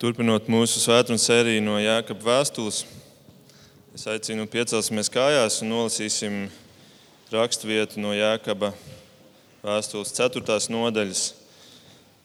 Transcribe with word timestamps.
Turpinot 0.00 0.46
mūsu 0.48 0.80
svētdienas 0.80 1.26
sēriju 1.28 1.60
no 1.60 1.74
Jēkabas 1.76 2.24
vēstules, 2.24 2.76
es 3.92 4.06
aicinu 4.08 4.46
piecelsimies 4.48 5.12
kājās 5.12 5.58
un 5.60 5.68
nolasīsim 5.74 6.38
raksturvietu 7.28 8.00
no 8.00 8.14
Jēkaba 8.16 8.70
vēstules 9.60 10.14
4. 10.16 10.56
nodaļas, 10.72 11.26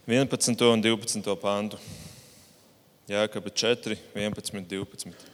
11. 0.07 0.63
un 0.71 0.85
12. 0.87 1.35
pantu. 1.43 1.81
Jēkaba 3.11 3.51
4, 3.51 3.99
11, 4.23 4.71
12. 4.71 5.27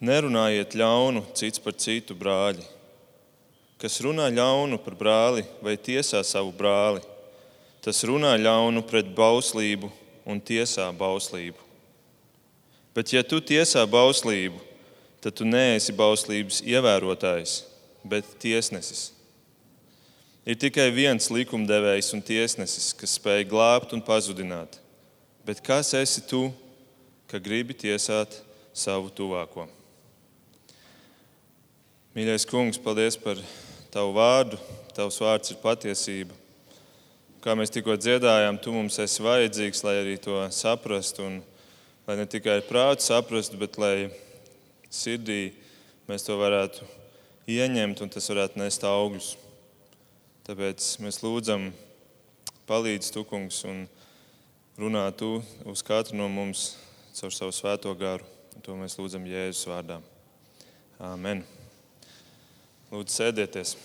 Nerunājiet 0.00 0.80
ļaunu 0.80 1.26
cits 1.36 1.60
par 1.60 1.76
citu 1.76 2.16
brāli. 2.16 2.64
Kas 3.76 4.00
runā 4.00 4.32
ļaunu 4.32 4.80
par 4.80 4.96
brāli 4.96 5.44
vai 5.60 5.76
tiesā 5.76 6.24
savu 6.24 6.56
brāli, 6.56 7.04
Tas 7.82 8.04
runā 8.06 8.36
ļaunu 8.38 8.84
pret 8.86 9.08
bauslību 9.16 9.88
un 10.30 10.38
tiesā 10.38 10.86
bauslību. 10.94 11.58
Bet, 12.94 13.10
ja 13.10 13.24
tu 13.26 13.40
tiesā 13.42 13.82
bauslību, 13.90 14.60
tad 15.22 15.34
tu 15.34 15.46
neesi 15.48 15.94
bauslības 15.96 16.60
ievērotājs, 16.62 17.56
bet 18.06 18.28
tiesnesis. 18.42 19.08
Ir 20.46 20.58
tikai 20.58 20.88
viens 20.94 21.26
likumdevējs 21.30 22.12
un 22.14 22.22
tiesnesis, 22.22 22.90
kas 22.98 23.16
spēj 23.18 23.46
glābt 23.50 23.94
un 23.96 24.02
pazudināt. 24.04 24.78
Bet 25.46 25.62
kas 25.64 25.90
esi 25.98 26.22
tu, 26.26 26.50
ka 27.30 27.40
gribi 27.42 27.74
tiesāt 27.74 28.36
savu 28.74 29.10
tuvāko? 29.10 29.66
Mīļais 32.14 32.46
kungs, 32.46 32.78
paldies 32.78 33.18
par 33.18 33.40
tavu 33.90 34.14
vārdu. 34.18 34.60
Tavs 34.92 35.18
vārds 35.22 35.54
ir 35.54 35.62
patiesība 35.62 36.41
kā 37.42 37.56
mēs 37.58 37.72
tikko 37.74 37.96
dziedājām, 37.98 38.58
tu 38.62 38.70
mums 38.74 39.00
esi 39.02 39.22
vajadzīgs, 39.24 39.82
lai 39.82 39.96
arī 39.98 40.14
to 40.22 40.38
saprastu. 40.54 41.26
Un, 41.26 41.40
lai 42.06 42.16
ne 42.20 42.26
tikai 42.30 42.60
prātu 42.66 43.06
saprastu, 43.06 43.58
bet 43.58 43.78
lai 43.82 44.10
sirdī 44.92 45.52
mēs 46.10 46.26
to 46.26 46.36
varētu 46.38 46.86
ieņemt 47.50 48.02
un 48.04 48.12
tas 48.14 48.30
varētu 48.30 48.62
nest 48.62 48.86
augļus. 48.86 49.32
Tāpēc 50.46 50.86
mēs 51.02 51.20
lūdzam, 51.22 51.70
palīdz 52.70 53.10
tu, 53.14 53.24
kungs, 53.26 53.62
un 53.66 53.84
runā 54.78 55.08
tu 55.18 55.36
uz 55.70 55.82
katru 55.86 56.18
no 56.18 56.28
mums 56.30 56.72
caur 57.18 57.34
savu 57.34 57.54
svēto 57.54 57.94
garu. 57.98 58.26
Un 58.54 58.66
to 58.66 58.76
mēs 58.78 58.98
lūdzam 59.00 59.26
Jēzus 59.26 59.66
vārdā. 59.70 59.98
Āmen. 61.02 61.42
Lūdzu, 62.92 63.16
sēdieties! 63.16 63.76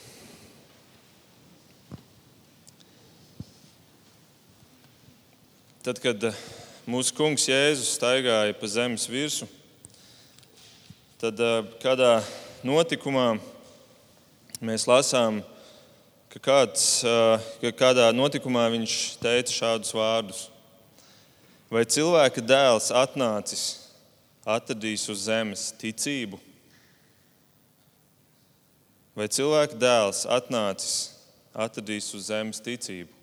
Tad, 5.88 6.02
kad 6.04 6.20
eh, 6.28 6.40
mūsu 6.84 7.14
kungs 7.16 7.46
Jēzus 7.48 7.94
staigāja 7.96 8.52
pa 8.60 8.68
zemes 8.68 9.06
virsmu, 9.08 9.46
tad 11.16 11.40
eh, 11.40 11.70
kādā 11.80 12.10
notikumā 12.68 13.38
mēs 14.68 14.84
lasām, 14.92 15.40
ka, 16.34 16.44
kāds, 16.44 16.84
eh, 17.08 17.48
ka 17.64 17.72
kādā 17.86 18.10
notikumā 18.12 18.66
viņš 18.76 18.98
teica 19.24 19.56
šādus 19.62 19.96
vārdus: 19.96 20.44
Vai 21.72 21.88
cilvēka 21.88 22.44
dēls 22.44 22.92
atnācis, 22.92 23.66
atradīs 24.44 25.08
uz 25.08 25.24
zemes 25.32 25.70
ticību? 25.80 26.36
Vai 29.16 29.32
cilvēka 29.32 29.80
dēls 29.88 30.26
atnācis, 30.28 31.04
atradīs 31.56 32.12
uz 32.12 32.28
zemes 32.28 32.60
ticību? 32.60 33.17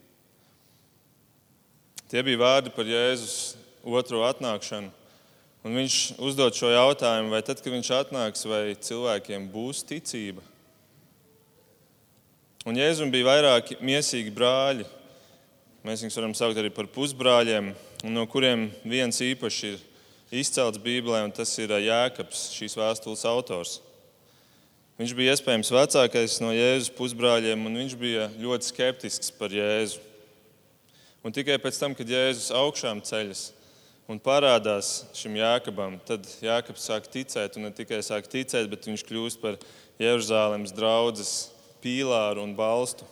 Tie 2.12 2.20
bija 2.22 2.40
vārdi 2.40 2.72
par 2.74 2.88
Jēzus 2.88 3.54
otro 3.84 4.24
atnākšanu. 4.28 4.90
Un 5.64 5.78
viņš 5.78 5.94
uzdod 6.20 6.52
šo 6.52 6.68
jautājumu, 6.68 7.32
vai 7.32 7.40
tad, 7.40 7.62
kad 7.64 7.72
viņš 7.72 7.90
atnāks, 7.96 8.44
vai 8.44 8.74
cilvēkiem 8.76 9.46
būs 9.48 9.80
ticība. 9.88 10.44
Un 12.68 12.76
Jēzum 12.76 13.08
bija 13.12 13.30
vairāki 13.30 13.78
mīsīgi 13.80 14.32
brāļi. 14.36 14.84
Mēs 15.84 16.04
viņus 16.04 16.20
varam 16.20 16.36
saukt 16.36 16.60
arī 16.60 16.70
par 16.72 16.88
pusbrāļiem, 16.92 17.72
no 18.12 18.24
kuriem 18.28 18.70
viens 18.88 19.20
īpaši 19.24 19.72
ir 19.72 19.82
izcelts 20.40 20.80
Bībelē, 20.80 21.24
un 21.24 21.32
tas 21.32 21.50
ir 21.60 21.72
Jēkabs, 21.72 22.46
šīs 22.56 22.76
vēstules 22.80 23.24
autors. 23.28 23.78
Viņš 25.00 25.12
bija 25.16 25.32
iespējams 25.34 25.72
vecākais 25.74 26.38
no 26.44 26.52
Jēzus 26.54 26.92
pusbrāļiem, 26.96 27.64
un 27.66 27.80
viņš 27.80 27.96
bija 28.00 28.28
ļoti 28.40 28.68
skeptisks 28.68 29.32
par 29.40 29.52
Jēzu. 29.52 30.00
Un 31.24 31.32
tikai 31.32 31.56
pēc 31.56 31.78
tam, 31.80 31.94
kad 31.96 32.10
Jēzus 32.10 32.50
augšām 32.52 33.00
ceļas 33.00 33.46
un 34.12 34.18
parādās 34.20 35.06
šim 35.16 35.38
Jākabam, 35.38 35.96
tad 36.04 36.26
Jākabs 36.44 36.84
sāk 36.84 37.08
ticēt, 37.08 37.56
un 37.56 37.64
ne 37.64 37.72
tikai 37.72 38.02
sāk 38.04 38.28
ticēt, 38.28 38.68
bet 38.68 38.84
viņš 38.84 39.06
kļūst 39.08 39.40
par 39.40 39.56
Jeruzalemes 39.96 40.74
draugas 40.76 41.32
pīlāru 41.80 42.44
un 42.44 42.52
balstu. 42.58 43.08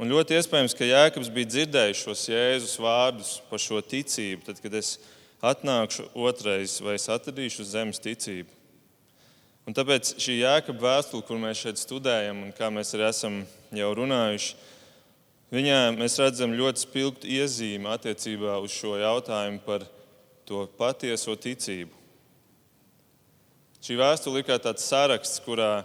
Un 0.00 0.10
ļoti 0.10 0.34
iespējams, 0.40 0.72
ka 0.74 0.88
Jēkabs 0.88 1.28
bija 1.30 1.50
dzirdējis 1.52 2.00
šos 2.06 2.24
Jēzus 2.32 2.78
vārdus 2.80 3.36
par 3.50 3.60
šo 3.62 3.84
ticību, 3.84 4.42
tad, 4.48 4.64
kad 4.64 4.74
es 4.80 4.96
atnākšu 5.44 6.08
otrais, 6.16 6.80
vai 6.82 6.96
es 6.96 7.06
atradīšu 7.12 7.68
zemes 7.68 8.00
ticību. 8.02 8.48
Un 9.68 9.76
tāpēc 9.76 10.16
šī 10.18 10.40
Jēkabs 10.40 10.82
vēstule, 10.82 11.22
kur 11.28 11.38
mēs 11.38 11.60
šeit 11.60 11.78
studējam, 11.78 12.46
un 12.48 12.56
kā 12.56 12.72
mēs 12.72 12.96
arī 12.96 13.10
esam 13.12 13.42
jau 13.76 13.92
runājuši, 14.00 14.56
Viņā 15.52 15.80
mēs 15.98 16.16
redzam 16.16 16.54
ļoti 16.56 16.80
spilgtu 16.86 17.28
iezīmi 17.28 17.90
attiecībā 17.92 18.54
uz 18.64 18.72
šo 18.72 18.94
jautājumu 18.96 19.60
par 19.66 19.84
to 20.48 20.64
patieso 20.78 21.34
ticību. 21.36 21.92
Šī 23.82 23.98
vēstule 23.98 24.40
ir 24.40 24.46
kā 24.48 24.56
tāds 24.62 24.86
saraksts, 24.88 25.42
kurā 25.44 25.82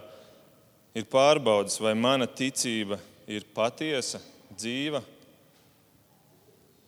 ir 0.96 1.04
pārbaudas, 1.10 1.76
vai 1.82 1.92
mana 1.98 2.24
ticība 2.30 2.96
ir 3.28 3.44
patiesa, 3.52 4.22
dzīva, 4.54 5.02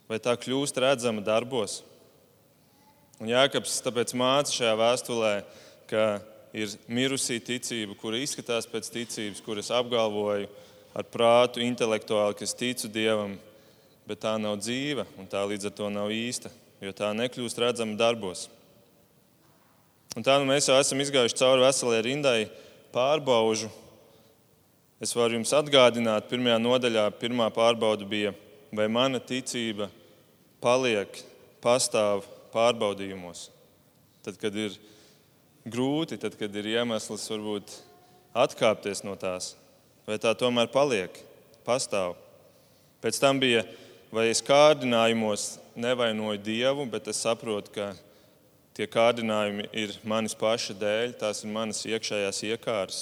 vai 0.08 0.18
tā 0.22 0.32
kļūst 0.40 0.80
redzama 0.80 1.20
darbos. 1.26 1.82
Un 3.20 3.28
Jākaps 3.28 3.76
tāpēc 3.84 4.16
māca 4.16 4.54
šajā 4.54 4.72
vēstulē, 4.80 5.34
ka 5.90 6.04
ir 6.56 6.72
mirusī 6.88 7.36
ticība, 7.44 7.92
kura 8.00 8.18
izskatās 8.22 8.64
pēc 8.70 8.88
ticības, 8.94 9.44
kuras 9.44 9.68
apgalvoju, 9.74 10.48
ar 11.00 11.08
prātu, 11.08 11.62
intelektuāli, 11.64 12.36
ka 12.36 12.44
es 12.44 12.56
ticu 12.56 12.90
Dievam, 12.92 13.36
bet 14.08 14.20
tā 14.24 14.34
nav 14.40 14.58
dzīva 14.60 15.06
un 15.20 15.28
tā 15.30 15.42
līdz 15.48 15.70
ar 15.70 15.76
to 15.76 15.90
nav 15.92 16.12
īsta, 16.12 16.50
jo 16.82 16.92
tā 16.96 17.12
nekļūst 17.16 17.60
redzama 17.62 17.96
darbos. 17.98 18.48
Un 20.18 20.26
tā 20.26 20.36
nu 20.42 20.48
mēs 20.48 20.66
jau 20.68 20.78
esam 20.80 21.00
izgājuši 21.00 21.38
cauri 21.38 21.62
veselai 21.62 22.00
rindai 22.02 22.38
pārbaužu. 22.94 23.70
Es 25.00 25.14
varu 25.16 25.38
jums 25.38 25.52
atgādināt, 25.56 26.26
pirmajā 26.28 26.58
nodaļā 26.60 27.06
pirmā 27.20 27.46
pārbauda 27.54 28.04
bija, 28.08 28.34
vai 28.74 28.88
mana 28.90 29.22
ticība 29.22 29.88
paliek, 30.60 31.22
pastāv 31.64 32.26
pārbaudījumos. 32.52 33.46
Tad, 34.26 34.36
kad 34.42 34.58
ir 34.58 34.74
grūti, 35.64 36.18
tad, 36.20 36.36
kad 36.36 36.52
ir 36.58 36.68
iemesls 36.74 37.24
varbūt 37.30 37.78
atkāpties 38.36 39.06
no 39.06 39.14
tās 39.16 39.54
vai 40.10 40.18
tā 40.18 40.32
tomēr 40.34 40.66
paliek, 40.74 41.14
pastāv. 41.62 42.16
Pēc 42.98 43.20
tam 43.22 43.38
bija, 43.38 43.62
vai 44.10 44.26
es 44.32 44.42
kārdinājumos 44.42 45.54
nevainoju 45.78 46.40
Dievu, 46.42 46.86
bet 46.90 47.06
es 47.12 47.20
saprotu, 47.22 47.70
ka 47.76 47.92
tie 48.74 48.88
kārdinājumi 48.90 49.68
ir 49.70 49.94
manis 50.02 50.34
paša 50.34 50.74
dēļ, 50.80 51.14
tās 51.20 51.44
ir 51.44 51.54
manas 51.54 51.84
iekšējās 51.86 52.42
iekārtas. 52.50 53.00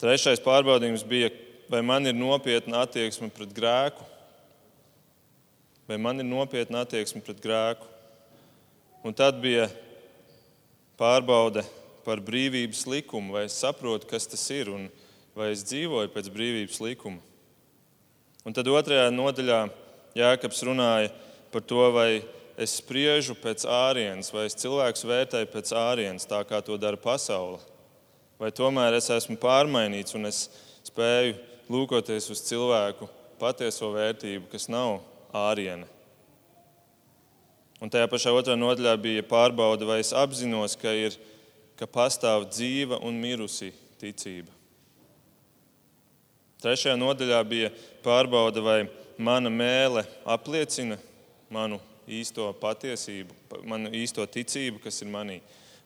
Trešais 0.00 0.40
pārbaudījums 0.44 1.04
bija, 1.08 1.28
vai 1.68 1.82
man 1.84 2.08
ir 2.08 2.16
nopietna 2.16 2.84
attieksme 2.86 3.28
pret 3.32 3.52
grēku. 3.56 4.04
Vai 5.86 6.00
man 6.02 6.20
ir 6.20 6.26
nopietna 6.26 6.82
attieksme 6.84 7.20
pret 7.24 7.40
grēku? 7.44 7.86
Un 9.06 9.14
tad 9.14 9.38
bija 9.44 9.68
pārbaude, 10.98 11.62
par 12.06 12.22
brīvības 12.22 12.86
likumu, 12.88 13.34
vai 13.36 13.46
es 13.48 13.58
saprotu, 13.58 14.08
kas 14.08 14.28
tas 14.30 14.44
ir, 14.54 14.70
un 14.70 14.86
vai 15.36 15.50
es 15.52 15.64
dzīvoju 15.66 16.12
pēc 16.14 16.30
brīvības 16.32 16.80
likuma. 16.84 17.20
Un 18.46 18.54
tad 18.54 18.68
otrajā 18.70 19.10
nodaļā 19.10 19.64
Jēkabs 20.16 20.62
runāja 20.64 21.10
par 21.52 21.64
to, 21.66 21.82
vai 21.92 22.22
es 22.56 22.78
spriežu 22.78 23.34
pēc 23.36 23.66
ārienes, 23.68 24.30
vai 24.32 24.46
es 24.48 24.56
cilvēku 24.56 25.10
vērtēju 25.10 25.50
pēc 25.52 25.72
ārienes, 25.76 26.28
tā 26.30 26.40
kā 26.48 26.62
to 26.64 26.78
dara 26.80 26.96
pasaule. 26.96 27.58
Vai 28.40 28.52
tomēr 28.52 28.96
es 28.96 29.10
esmu 29.12 29.36
pārmainīts 29.40 30.16
un 30.16 30.28
es 30.28 30.46
spēju 30.86 31.36
lūkoties 31.72 32.30
uz 32.32 32.42
cilvēku 32.46 33.08
patieso 33.40 33.90
vērtību, 33.92 34.46
kas 34.52 34.68
nav 34.72 35.00
āriene. 35.36 35.88
Un 37.82 37.92
tajā 37.92 38.08
pašā 38.08 38.32
otrā 38.32 38.56
nodaļā 38.56 38.94
bija 39.00 39.24
pārbauda, 39.28 39.84
vai 39.88 39.98
es 40.00 40.14
apzinos, 40.16 40.78
ka 40.80 40.94
ir 40.96 41.16
ka 41.76 41.88
pastāv 41.88 42.48
dzīva 42.50 43.00
un 43.04 43.18
mirusi 43.20 43.72
ticība. 44.00 44.52
Trešajā 46.62 46.96
nodaļā 46.96 47.42
bija 47.46 47.68
pārbauda, 48.04 48.62
vai 48.64 48.78
mana 49.18 49.52
mēlē 49.52 50.06
apliecina 50.24 50.96
manu 51.52 51.78
īsto 52.08 52.48
patiesību, 52.60 53.34
manu 53.68 53.92
īsto 53.94 54.24
ticību, 54.24 54.80
kas 54.84 55.02
ir 55.02 55.12
manī. 55.12 55.40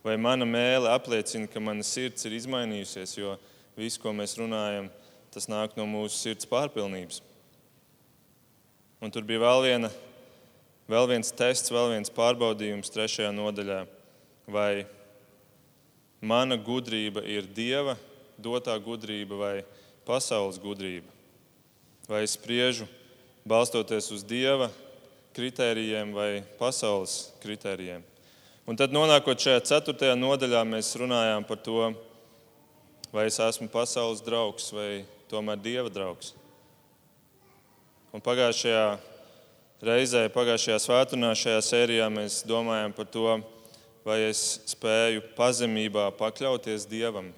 Vai 0.04 0.14
mana 0.16 0.46
mēlē 0.48 0.94
apliecina, 0.94 1.48
ka 1.50 1.60
mana 1.60 1.84
sirds 1.84 2.24
ir 2.24 2.38
izmainījusies, 2.38 3.16
jo 3.18 3.34
viss, 3.76 4.00
ko 4.00 4.14
mēs 4.16 4.38
runājam, 4.38 4.88
tas 5.34 5.50
nāk 5.50 5.76
no 5.76 5.84
mūsu 5.90 6.16
sirds 6.16 6.48
pārpilnības. 6.48 7.20
Un 9.00 9.12
tur 9.12 9.26
bija 9.26 9.42
vēl, 9.42 9.66
viena, 9.66 9.90
vēl 10.88 11.10
viens 11.10 11.34
tests, 11.36 11.72
vēl 11.72 11.94
viens 11.96 12.12
pārbaudījums 12.12 12.92
trešajā 12.92 13.30
nodaļā. 13.32 13.82
Vai 14.50 14.72
mana 16.20 16.56
gudrība 16.60 17.24
ir 17.24 17.48
dieva 17.48 17.96
dotā 18.40 18.76
gudrība 18.80 19.38
vai 19.40 19.54
pasaules 20.06 20.60
gudrība? 20.60 21.08
Vai 22.08 22.24
es 22.26 22.36
spriežu 22.36 22.88
balstoties 23.48 24.10
uz 24.12 24.24
dieva 24.26 24.70
kritērijiem 25.36 26.12
vai 26.14 26.30
pasaules 26.58 27.30
kritērijiem? 27.42 28.04
Un 28.68 28.78
tad, 28.78 28.92
nonākot 28.94 29.40
šajā 29.40 29.62
ceturtajā 29.66 30.14
nodaļā, 30.18 30.60
mēs 30.68 30.92
runājām 31.00 31.46
par 31.48 31.58
to, 31.64 31.90
vai 33.10 33.26
es 33.26 33.40
esmu 33.42 33.66
pasaules 33.72 34.20
draugs 34.22 34.68
vai 34.74 35.04
tomēr 35.30 35.58
dieva 35.58 35.90
draugs. 35.90 36.34
Un 38.14 38.22
pagājušajā 38.22 38.84
reizē, 39.86 40.26
pagājušajā 40.34 40.78
svētdienā, 40.82 41.32
šajā 41.38 41.62
sērijā 41.62 42.08
mēs 42.12 42.42
domājam 42.46 42.94
par 42.94 43.08
to, 43.10 43.38
vai 44.06 44.22
es 44.28 44.60
spēju 44.70 45.22
pazemībā 45.36 46.08
pakļauties 46.18 46.88
Dievam. 46.90 47.30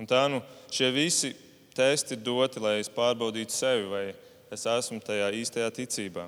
Un 0.00 0.08
tā 0.08 0.24
nu 0.30 0.40
šie 0.72 0.90
visi 0.94 1.32
testi 1.76 2.16
ir 2.16 2.24
doti, 2.24 2.60
lai 2.60 2.78
es 2.80 2.90
pārbaudītu 2.92 3.54
sevi, 3.54 3.86
vai 3.90 4.06
es 4.52 4.66
esmu 4.68 5.00
tajā 5.04 5.30
īstajā 5.38 5.68
ticībā. 5.78 6.26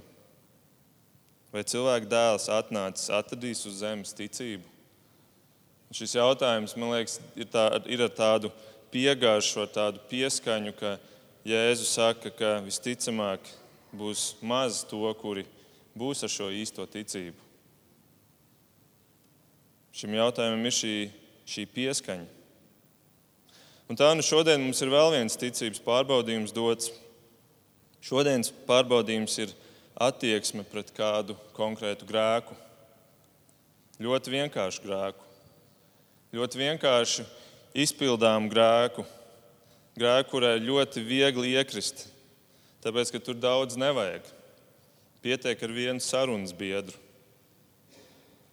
Vai 1.54 1.62
cilvēka 1.70 2.08
dēls 2.10 2.48
atnācis, 2.50 3.10
atradīs 3.14 3.62
uz 3.68 3.80
zemes 3.82 4.14
ticību? 4.16 4.66
Un 5.90 5.98
šis 5.98 6.16
jautājums, 6.16 6.74
man 6.78 6.94
liekas, 6.96 7.20
ir, 7.38 7.46
tā, 7.50 7.68
ir 7.86 8.02
ar 8.02 8.10
tādu 8.10 8.50
piegājušu, 8.94 9.60
ar 9.62 9.70
tādu 9.74 10.02
pieskaņu, 10.10 10.74
ka 10.78 10.96
Jēzus 11.44 11.92
saka, 11.98 12.32
ka 12.32 12.56
visticamāk 12.64 13.46
būs 13.94 14.32
maz 14.42 14.80
to, 14.88 15.04
kuri 15.20 15.44
būs 15.94 16.24
ar 16.24 16.32
šo 16.32 16.48
īsto 16.50 16.86
ticību. 16.90 17.43
Šim 19.94 20.16
jautājumam 20.16 20.64
ir 20.66 20.74
šī, 20.74 20.94
šī 21.46 21.68
pieskaņa. 21.70 22.24
Un 23.86 23.98
tā 24.00 24.08
nu 24.16 24.24
šodien 24.26 24.58
mums 24.58 24.80
ir 24.82 24.90
vēl 24.90 25.12
viens 25.12 25.38
ticības 25.38 25.78
pārbaudījums 25.84 26.54
dots. 26.56 26.88
Šodienas 28.02 28.50
pārbaudījums 28.66 29.36
ir 29.44 29.52
attieksme 29.94 30.64
pret 30.66 30.90
kādu 30.96 31.36
konkrētu 31.54 32.08
grēku. 32.08 32.56
Ļoti 34.02 34.34
vienkāršu 34.34 34.82
grēku. 34.82 35.30
Ļoti 36.34 36.62
vienkārši 36.64 37.28
izpildām 37.84 38.50
grēku. 38.50 39.06
Grēku, 39.94 40.32
kurai 40.32 40.56
ļoti 40.58 41.06
viegli 41.06 41.54
iekrist, 41.54 42.08
tāpēc 42.82 43.14
ka 43.14 43.22
tur 43.22 43.38
daudz 43.38 43.78
nevajag. 43.78 44.26
Pietiek 45.22 45.62
ar 45.62 45.70
vienu 45.70 46.02
sarunas 46.02 46.50
biedru. 46.50 46.98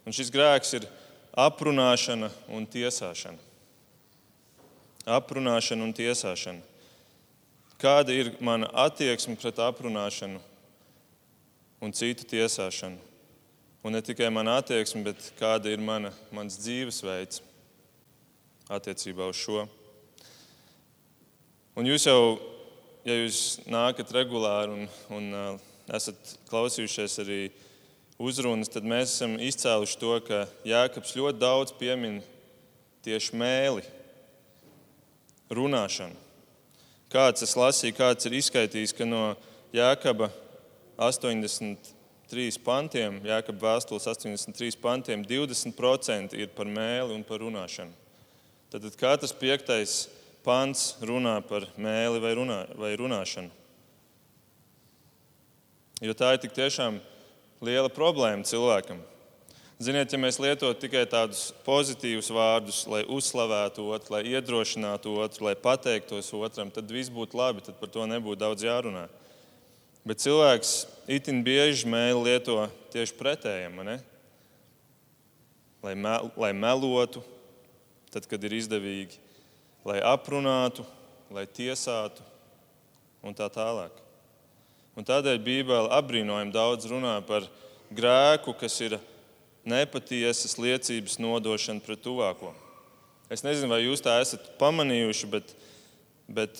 Un 0.05 0.13
šis 0.13 0.29
grēks 0.33 0.77
ir 0.77 0.85
aprunāšana 1.37 2.29
un 2.51 2.65
tiesāšana. 2.67 3.39
Aprunāšana 5.07 5.85
un 5.85 5.93
tiesāšana. 5.95 6.61
Kāda 7.81 8.13
ir 8.13 8.33
mana 8.43 8.67
attieksme 8.83 9.37
pret 9.41 9.57
aprunāšanu 9.57 10.41
un 11.81 11.95
citu 11.97 12.27
tiesāšanu? 12.29 12.99
Un 13.81 13.95
ne 13.95 14.01
tikai 14.05 14.29
mana 14.29 14.59
attieksme, 14.61 15.01
bet 15.07 15.31
kāda 15.39 15.71
ir 15.73 15.81
mana, 15.81 16.11
mans 16.29 16.59
dzīvesveids 16.61 17.41
attiecībā 18.69 19.25
uz 19.31 19.39
šo. 19.41 19.63
Un 21.73 21.87
jūs 21.89 22.05
jau, 22.05 22.37
ja 23.07 23.15
jūs 23.23 23.41
nākat 23.65 24.13
regulāri 24.13 24.75
un, 24.75 24.87
un 25.17 25.33
uh, 25.33 25.67
esat 25.97 26.35
klausījušies 26.51 27.17
arī 27.23 27.39
uzrunas, 28.21 28.69
tad 28.71 28.85
mēs 28.87 29.15
esam 29.15 29.37
izcēluši 29.41 29.97
to, 30.01 30.13
ka 30.25 30.43
Jēkabs 30.67 31.15
ļoti 31.17 31.41
daudz 31.41 31.73
piemin 31.79 32.19
tieši 33.05 33.37
mēli, 33.37 33.83
runāšanu. 35.51 36.17
Kāds 37.11 37.43
es 37.43 37.57
lasīju, 37.59 37.97
kāds 37.97 38.27
ir 38.29 38.37
izskaidrojis, 38.37 38.93
ka 38.95 39.07
no 39.07 39.33
Jēkaba 39.75 40.29
83 41.01 42.61
pantiem, 42.63 43.19
Jēkaba 43.27 43.73
vēstules 43.73 44.07
83 44.07 44.79
pantiem, 44.79 45.25
20% 45.27 46.37
ir 46.39 46.53
par 46.55 46.69
mēli 46.71 47.17
un 47.17 47.25
par 47.27 47.43
runāšanu. 47.43 47.91
Tad 48.71 48.87
katrs 48.95 49.35
piektais 49.35 50.05
pants 50.45 50.93
runā 51.03 51.35
par 51.43 51.67
mēli 51.75 52.21
vai, 52.23 52.35
runā, 52.37 52.61
vai 52.79 52.93
runāšanu. 52.95 53.51
Jo 56.01 56.15
tā 56.17 56.31
ir 56.33 56.39
tik 56.41 56.55
tiešām 56.55 57.01
liela 57.61 57.89
problēma 57.93 58.45
cilvēkam. 58.47 58.99
Ziniet, 59.81 60.13
ja 60.13 60.19
mēs 60.21 60.37
lietotu 60.37 60.83
tikai 60.83 61.07
tādus 61.09 61.47
pozitīvus 61.65 62.27
vārdus, 62.33 62.83
lai 62.85 63.01
uzslavētu 63.09 63.87
otru, 63.95 64.13
lai 64.13 64.21
iedrošinātu 64.29 65.15
otru, 65.23 65.47
lai 65.47 65.55
pateiktos 65.57 66.29
otram, 66.37 66.69
tad 66.69 66.91
viss 66.93 67.09
būtu 67.09 67.39
labi, 67.39 67.63
tad 67.65 67.79
par 67.79 67.89
to 67.89 68.05
nebūtu 68.05 68.41
daudz 68.43 68.65
jārunā. 68.65 69.07
Bet 70.05 70.21
cilvēks 70.21 70.75
itin 71.09 71.41
bieži 71.45 71.89
mēli 71.89 72.27
lieto 72.29 72.59
tieši 72.93 73.17
pretējiem, 73.17 73.81
lai, 75.81 75.95
me, 75.97 76.13
lai 76.37 76.53
melotu, 76.53 77.25
tad, 78.13 78.29
kad 78.29 78.45
ir 78.45 78.57
izdevīgi, 78.57 79.17
lai 79.85 79.97
aprunātu, 80.05 80.85
lai 81.33 81.47
tiesātu 81.49 82.21
un 83.25 83.33
tā 83.37 83.49
tālāk. 83.49 83.97
Un 84.99 85.07
tādēļ 85.07 85.39
Bībele 85.43 85.91
apbrīnojami 85.95 86.51
daudz 86.51 86.89
runā 86.91 87.15
par 87.27 87.45
grēku, 87.95 88.53
kas 88.59 88.75
ir 88.83 88.97
nepatiesas 89.67 90.57
liecības 90.59 91.19
nodošana 91.21 91.83
pret 91.85 92.01
tuvāko. 92.03 92.51
Es 93.31 93.45
nezinu, 93.45 93.71
vai 93.71 93.85
jūs 93.85 94.03
tā 94.03 94.17
esat 94.19 94.49
pamanījuši, 94.59 95.29
bet, 95.31 95.53
bet 96.27 96.59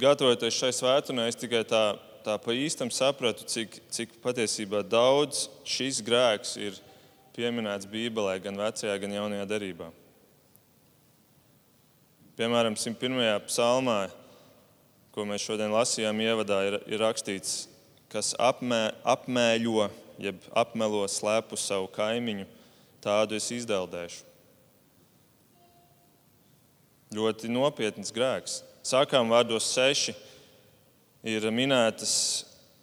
gatavojoties 0.00 0.56
šai 0.56 0.70
svētdienai, 0.72 1.28
es 1.28 1.36
tikai 1.36 1.60
tā, 1.68 1.82
tā 2.24 2.38
pa 2.40 2.56
īstam 2.56 2.88
sapratu, 2.94 3.44
cik, 3.44 3.76
cik 3.92 4.16
patiesībā 4.24 4.80
daudz 4.86 5.46
šis 5.68 6.00
grēks 6.06 6.56
ir 6.62 6.78
pieminēts 7.36 7.88
Bībelē, 7.90 8.38
gan 8.42 8.56
vecajā, 8.58 8.96
gan 9.02 9.18
jaunajā 9.18 9.44
derībā. 9.50 9.90
Piemēram, 12.38 12.78
101. 12.78 13.44
psalmā 13.50 14.06
ko 15.18 15.24
mēs 15.26 15.42
šodien 15.42 15.72
lasījām, 15.74 16.20
ievadā 16.22 16.60
ir, 16.68 16.74
ir 16.86 17.00
rakstīts, 17.02 17.64
kas 18.12 18.36
apmē, 18.38 18.92
apmēļo, 19.02 19.88
jeb 20.22 20.44
apmelo 20.54 21.00
slēpu 21.10 21.58
savu 21.58 21.88
kaimiņu, 21.90 22.46
tādu 23.02 23.34
es 23.34 23.48
izdeldēšu. 23.56 24.22
Ļoti 27.18 27.50
nopietns 27.50 28.14
grēks. 28.14 28.60
Sākām 28.86 29.32
vārdos 29.32 29.66
seši 29.72 30.14
ir 31.26 31.48
minētas 31.50 32.14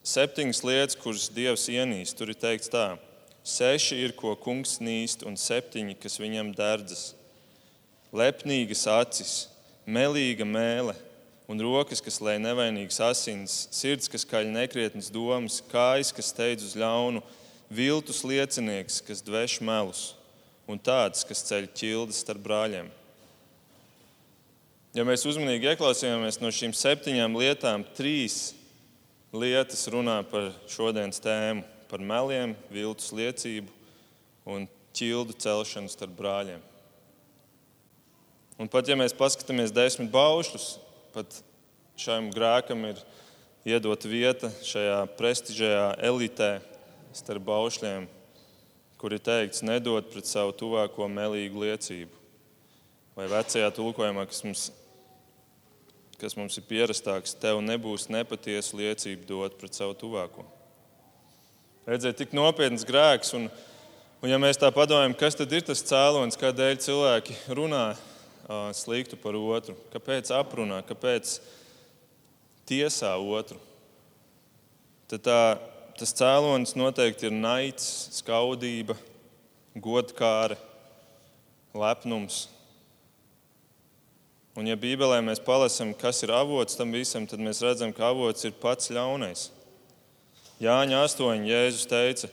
septiņas 0.03 0.63
lietas, 0.67 0.99
kuras 0.99 1.29
Dievs 1.31 1.69
ienīst. 1.71 2.17
Tur 2.19 2.33
ir 2.33 2.41
teikts 2.41 2.73
tā, 2.73 2.97
seši 3.47 4.01
ir, 4.09 4.17
ko 4.17 4.35
kungs 4.35 4.81
nīst, 4.83 5.23
un 5.23 5.39
septiņi, 5.39 5.95
kas 6.03 6.19
viņam 6.19 6.51
derdzas. 6.57 7.13
Lepnīgas 8.11 8.83
acis, 8.91 9.35
melīga 9.87 10.43
mēlē, 10.43 10.99
un 11.47 11.61
rokas, 11.61 12.01
kas 12.01 12.21
lej 12.23 12.39
nevainīgas 12.41 12.99
asins, 13.05 13.55
sirds, 13.75 14.09
kas 14.11 14.25
kaļ 14.27 14.49
nekrietnas 14.53 15.11
domas, 15.13 15.61
kājas, 15.71 16.11
kas 16.15 16.31
steidz 16.33 16.65
uz 16.65 16.75
ļaunu, 16.79 17.21
viltus 17.69 18.23
liecinieks, 18.25 19.01
kas 19.05 19.23
dveš 19.25 19.59
melus, 19.65 20.03
un 20.69 20.81
tāds, 20.81 21.25
kas 21.27 21.43
ceļ 21.45 21.69
ķildes 21.77 22.21
starp 22.25 22.41
brāļiem. 22.45 22.89
Ja 24.95 25.03
mēs 25.03 25.25
uzmanīgi 25.27 25.73
ieklausījāmies 25.73 26.39
no 26.39 26.49
šīm 26.55 26.71
septiņām 26.73 27.35
lietām, 27.35 27.83
trīs 27.97 28.53
lietas 29.35 29.83
runā 29.91 30.21
par 30.29 30.53
šodienas 30.71 31.19
tēmu- 31.19 31.65
par 31.89 31.99
meliem, 31.99 32.55
viltus 32.71 33.11
liecību 33.11 33.67
un 34.45 34.67
ķildu 34.95 35.35
celšanu 35.37 35.91
starp 35.91 36.15
brāļiem. 36.15 36.61
Un 38.57 38.69
pat 38.71 38.87
ja 38.87 38.95
mēs 38.95 39.13
paskatāmies 39.13 39.73
desmit 39.73 40.09
baušļus, 40.11 40.79
pat 41.15 41.39
šim 41.99 42.29
grēkam 42.35 42.83
ir 42.91 43.01
iedot 43.65 44.05
vieta 44.05 44.51
šajā 44.65 44.99
prestižajā 45.17 45.87
elitē 46.05 46.51
starp 47.15 47.47
baušļiem, 47.47 48.09
kur 48.99 49.15
ir 49.15 49.23
teikts, 49.23 49.63
nedod 49.65 50.11
pret 50.11 50.27
savu 50.27 50.53
tuvāko 50.59 51.07
melīgu 51.09 51.63
liecību. 51.65 52.23
Vai 53.15 53.29
vecajā 53.31 53.71
tulkojumā, 53.71 54.27
kas 54.27 54.43
mums 54.43 54.65
kas 56.19 56.35
mums 56.39 56.55
ir 56.55 56.63
pierastāks, 56.67 57.35
tev 57.39 57.59
nebūs 57.63 58.07
nepatiesa 58.11 58.77
liecība 58.79 59.27
dot 59.27 59.57
pret 59.59 59.75
savu 59.75 59.95
tuvāko. 59.99 60.45
Redziet, 61.85 62.17
tik 62.17 62.31
nopietns 62.33 62.85
grēks. 62.87 63.33
Un, 63.37 63.49
un 64.23 64.31
ja 64.31 64.39
mēs 64.41 64.57
tā 64.61 64.71
padomājam, 64.73 65.13
kas 65.19 65.37
tad 65.37 65.51
ir 65.53 65.65
tas 65.67 65.83
cēlonis, 65.85 66.39
kādēļ 66.39 66.79
cilvēki 66.85 67.35
runā 67.57 67.89
sliktu 68.47 69.17
par 69.17 69.37
otru, 69.37 69.75
kāpēc 69.93 70.29
aprunā, 70.35 70.81
kāpēc 70.85 71.39
tiesā 72.69 73.15
otru, 73.17 73.57
tad 75.09 75.23
tā, 75.25 75.39
tas 75.97 76.13
cēlonis 76.17 76.75
noteikti 76.77 77.29
ir 77.29 77.33
naids, 77.33 77.87
skaudība, 78.19 78.97
godkāra, 79.75 80.57
lepnums. 81.75 82.45
Un, 84.55 84.69
ja 84.69 84.77
Bībelē 84.79 85.19
mēs 85.25 85.41
palasām, 85.43 85.91
kas 85.97 86.21
ir 86.23 86.31
avots 86.31 86.77
tam 86.79 86.93
visam, 86.95 87.25
tad 87.27 87.41
mēs 87.43 87.59
redzam, 87.65 87.91
ka 87.91 88.13
avots 88.13 88.45
ir 88.47 88.53
pats 88.55 88.93
ļaunais. 88.93 89.49
Jāņa 90.63 91.01
8. 91.03 91.41
Jēzus 91.49 91.89
teica, 91.91 92.29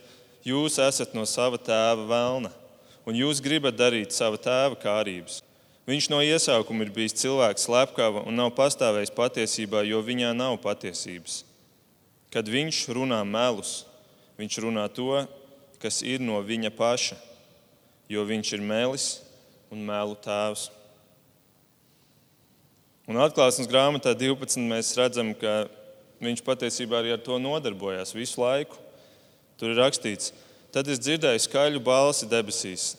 jūs 0.47 0.77
esat 0.79 1.17
no 1.17 1.25
sava 1.27 1.59
tēva 1.59 2.05
vēlna, 2.07 2.53
un 3.09 3.19
jūs 3.19 3.43
gribat 3.43 3.75
darīt 3.75 4.15
sava 4.15 4.39
tēva 4.39 4.79
kārības. 4.79 5.41
Viņš 5.83 6.07
no 6.13 6.21
iesākuma 6.23 6.85
ir 6.85 6.93
bijis 6.95 7.17
cilvēks 7.19 7.67
slepkava 7.67 8.23
un 8.29 8.37
nav 8.39 8.53
pastāvējis 8.55 9.11
patiesībā, 9.17 9.83
jo 9.83 9.99
viņā 10.07 10.31
nav 10.37 10.61
patiesības. 10.63 11.41
Kad 12.31 12.47
viņš 12.47 12.85
runā 12.95 13.19
melus, 13.27 13.83
viņš 14.39 14.61
runā 14.63 14.87
to, 14.95 15.25
kas 15.83 15.99
ir 16.07 16.23
no 16.23 16.39
viņa 16.39 16.71
paša, 16.79 17.19
jo 18.07 18.23
viņš 18.29 18.55
ir 18.55 18.63
melis 18.63 19.09
un 19.75 19.83
melu 19.83 20.15
tēvs. 20.23 20.69
Un 23.11 23.19
atklāsmes 23.19 23.67
grāmatā 23.67 24.15
12 24.15 24.63
mēs 24.71 24.95
redzam, 24.95 25.35
ka 25.35 25.67
viņš 26.23 26.47
patiesībā 26.47 27.01
arī 27.01 27.17
ar 27.17 27.23
to 27.27 27.43
nodarbojās 27.43 28.15
visu 28.15 28.39
laiku. 28.39 28.79
Tur 29.59 29.75
ir 29.75 29.83
rakstīts, 29.83 30.31
tad 30.71 30.87
es 30.87 31.03
dzirdēju 31.03 31.43
skaļu 31.43 31.83
balsi 31.83 32.31
debesīs. 32.31 32.93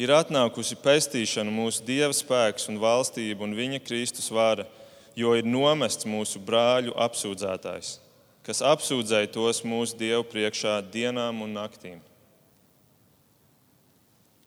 Ir 0.00 0.12
atnākusi 0.16 0.78
pestīšana, 0.80 1.52
mūsu 1.52 1.84
dieva 1.84 2.12
spēks 2.16 2.70
un 2.72 2.80
valstība 2.80 3.44
un 3.44 3.52
viņa 3.56 3.82
Kristus 3.84 4.30
vara, 4.32 4.64
jo 5.16 5.34
ir 5.36 5.44
nomests 5.44 6.08
mūsu 6.08 6.40
brāļu 6.40 6.94
apsūdzētājs, 6.96 7.98
kas 8.46 8.62
apsūdzēja 8.64 9.32
tos 9.34 9.60
mūsu 9.68 9.98
dievu 10.00 10.24
priekšā 10.30 10.78
dienām 10.92 11.44
un 11.44 11.52
naktīm. 11.58 12.00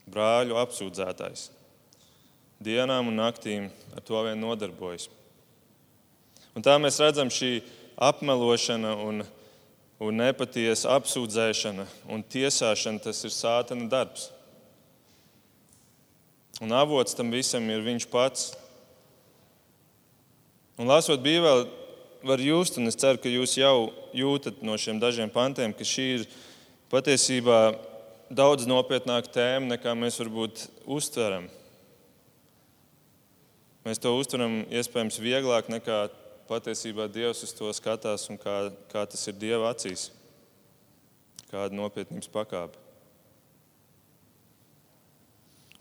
Brāļu 0.09 0.57
apsūdzētājs 0.61 1.49
dienām 2.65 3.09
un 3.11 3.19
naktīm 3.19 3.69
ar 3.95 4.03
to 4.05 4.21
vien 4.25 4.39
nodarbojas. 4.39 5.09
Un 6.55 6.63
tā 6.63 6.77
mēs 6.79 7.01
redzam 7.03 7.29
šī 7.31 7.59
apmelošana 7.99 8.93
un, 9.03 9.23
un 9.99 10.21
nepatiesa 10.21 10.95
apsūdzēšana 10.95 11.85
un 12.11 12.23
tiesāšana, 12.23 13.03
tas 13.03 13.21
ir 13.27 13.33
sātana 13.35 13.89
darbs. 13.91 14.29
Un 16.63 16.71
avots 16.71 17.17
tam 17.17 17.33
visam 17.33 17.65
ir 17.67 17.83
viņš 17.83 18.05
pats. 18.07 18.53
Un 20.79 20.87
lasot 20.87 21.19
Bībeli, 21.23 21.67
var 22.25 22.41
just, 22.41 22.77
un 22.79 22.89
es 22.89 22.97
ceru, 22.97 23.19
ka 23.21 23.29
jūs 23.29 23.57
jau 23.59 23.91
jūtat 24.15 24.63
no 24.65 24.77
šiem 24.79 24.97
dažiem 24.99 25.29
pantiem, 25.31 25.75
ka 25.75 25.85
šī 25.85 26.05
ir 26.15 26.23
patiesībā 26.89 27.75
daudz 28.33 28.65
nopietnāka 28.65 29.29
tēma, 29.35 29.75
nekā 29.75 29.93
mēs 29.99 30.17
varbūt 30.23 30.65
uztveram. 30.89 31.45
Mēs 33.85 34.01
to 34.01 34.15
uztveram 34.17 34.63
iespējams 34.73 35.19
vieglāk 35.21 35.69
nekā 35.69 36.07
patiesībā 36.49 37.05
Dievs 37.11 37.43
uz 37.45 37.53
to 37.53 37.69
skatās 37.77 38.25
un 38.33 38.39
kā, 38.41 38.71
kā 38.89 39.05
tas 39.05 39.27
ir 39.29 39.37
Dieva 39.37 39.69
acīs. 39.75 40.07
Kāda 41.51 41.77
nopietnības 41.77 42.31
pakāpe. 42.33 42.84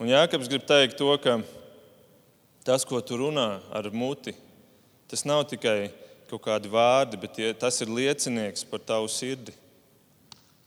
Un 0.04 0.10
Jānis 0.12 0.50
grib 0.52 0.66
teikt 0.68 0.98
to, 1.00 1.06
ka 1.16 1.38
tas, 2.60 2.82
ko 2.84 2.98
tu 3.00 3.16
runā 3.16 3.62
ar 3.72 3.86
muti, 3.88 4.34
tas 5.08 5.22
nav 5.24 5.46
tikai 5.48 5.86
kaut 6.28 6.42
kādi 6.44 6.68
vārdi, 6.68 7.16
bet 7.22 7.32
tie, 7.38 7.46
tas 7.56 7.80
ir 7.80 7.88
liecinieks 7.88 8.66
par 8.68 8.82
tavu 8.84 9.08
sirdi. 9.08 9.54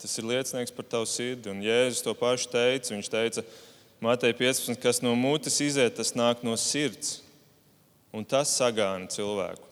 Tas 0.02 0.18
ir 0.18 0.26
liecinieks 0.26 0.74
par 0.74 0.88
tavu 0.90 1.06
sirdi. 1.06 1.52
Un 1.54 1.62
Jēzus 1.62 2.02
to 2.02 2.16
pašu 2.18 2.50
teica. 2.50 2.96
Viņš 2.96 3.12
teica, 3.14 3.44
Matei 4.02 4.34
15, 4.34 4.74
kas 4.82 5.04
no 5.06 5.14
mutes 5.14 5.62
iziet, 5.62 5.94
tas 6.02 6.16
nāk 6.18 6.42
no 6.42 6.58
sirds 6.58 7.20
un 8.10 8.26
tas 8.26 8.58
sagāna 8.58 9.06
cilvēku. 9.14 9.70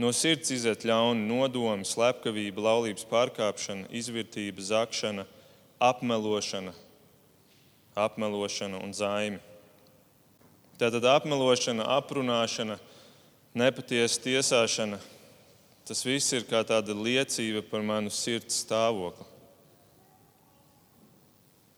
No 0.00 0.08
sirds 0.16 0.56
iziet 0.56 0.88
ļauni 0.88 1.28
nodomi, 1.28 1.84
slepkavība, 1.84 2.64
laulības 2.64 3.04
pārkāpšana, 3.12 3.90
izvērtība, 3.92 4.64
zakšana, 4.72 5.28
apmelošana, 5.84 6.72
apmelošana 7.96 8.82
un 8.84 8.94
zaimi. 8.96 9.40
Tātad 10.76 11.06
apmelošana, 11.08 11.86
aprunāšana, 11.96 12.76
nepatiesa 13.56 14.20
tiesāšana, 14.26 14.98
tas 15.88 16.02
viss 16.04 16.34
ir 16.36 16.44
kā 16.48 16.60
tāda 16.68 16.92
liecība 16.92 17.64
par 17.64 17.84
manu 17.86 18.12
sirds 18.12 18.60
stāvokli. 18.66 19.24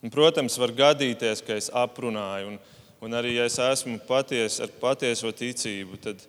Un, 0.02 0.10
protams, 0.14 0.58
var 0.58 0.74
gadīties, 0.74 1.42
ka 1.42 1.56
es 1.58 1.70
aprunāju, 1.74 2.52
un, 2.52 2.58
Un 2.98 3.14
arī, 3.14 3.36
ja 3.36 3.44
es 3.46 3.58
esmu 3.62 4.00
paties, 4.08 4.58
ar 4.58 4.72
patieso 4.80 5.30
ticību, 5.30 6.00
tad 6.02 6.24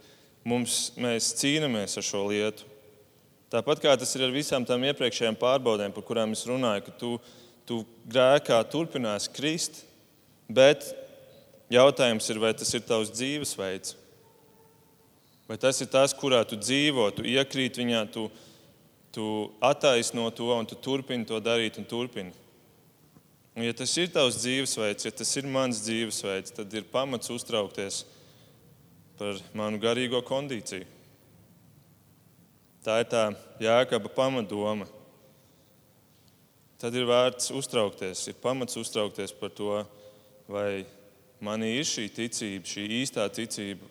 mums, 0.45 0.91
mēs 1.01 1.31
cīnāmies 1.39 1.97
ar 1.97 2.05
šo 2.05 2.27
lietu. 2.29 2.67
Tāpat 3.49 3.81
kā 3.81 3.95
tas 3.97 4.11
ir 4.13 4.27
ar 4.27 4.33
visām 4.35 4.67
tām 4.69 4.85
iepriekšējām 4.85 5.37
pārbaudēm, 5.41 5.95
par 5.95 6.05
kurām 6.05 6.35
es 6.37 6.45
runāju, 6.45 6.83
ka 6.85 6.93
tu, 7.01 7.15
tu 7.69 7.83
grēkā 8.09 8.57
turpināsi 8.71 9.29
krist, 9.35 9.83
bet 10.49 10.87
jautājums 11.69 12.25
ir, 12.33 12.41
vai 12.41 12.53
tas 12.57 12.73
ir 12.73 12.81
tavs 12.81 13.13
dzīvesveids. 13.13 13.93
Vai 15.49 15.57
tas 15.61 15.77
ir 15.81 15.89
tas, 15.89 16.13
kurā 16.17 16.41
tu 16.45 16.57
dzīvo, 16.57 17.07
tu 17.13 17.25
iekrīt 17.25 17.77
viņā, 17.77 18.03
tu, 18.13 18.27
tu 19.13 19.25
attaisno 19.65 20.27
to 20.33 20.49
un 20.53 20.69
tu 20.69 20.77
turpini 20.77 21.25
to 21.29 21.37
darīt 21.41 21.77
un 21.81 21.85
turpini. 21.89 22.33
Un, 23.55 23.65
ja 23.65 23.73
tas 23.73 23.95
ir 23.97 24.11
tavs 24.13 24.37
dzīvesveids, 24.41 25.05
ja 25.05 25.13
tas 25.13 25.33
ir 25.37 25.49
mans 25.49 25.81
dzīvesveids, 25.85 26.53
tad 26.57 26.73
ir 26.73 26.85
pamats 26.89 27.33
uztraukties 27.33 28.03
par 29.19 29.41
manu 29.57 29.81
garīgo 29.81 30.21
kondīciju. 30.25 30.85
Tā 32.85 33.01
ir 33.01 33.09
tā 33.11 33.25
jēkaba 33.59 34.09
pamatdoma. 34.15 34.87
Tad 36.79 36.95
ir 36.95 37.07
vērts 37.09 37.51
uztraukties, 37.51 38.21
ir 38.31 38.37
pamats 38.39 38.77
uztraukties 38.79 39.33
par 39.35 39.51
to, 39.51 39.81
vai 40.47 40.85
manī 41.43 41.73
ir 41.81 41.87
šī 41.87 42.05
ticība, 42.15 42.63
šī 42.67 42.85
īstā 43.01 43.25
ticība, 43.35 43.83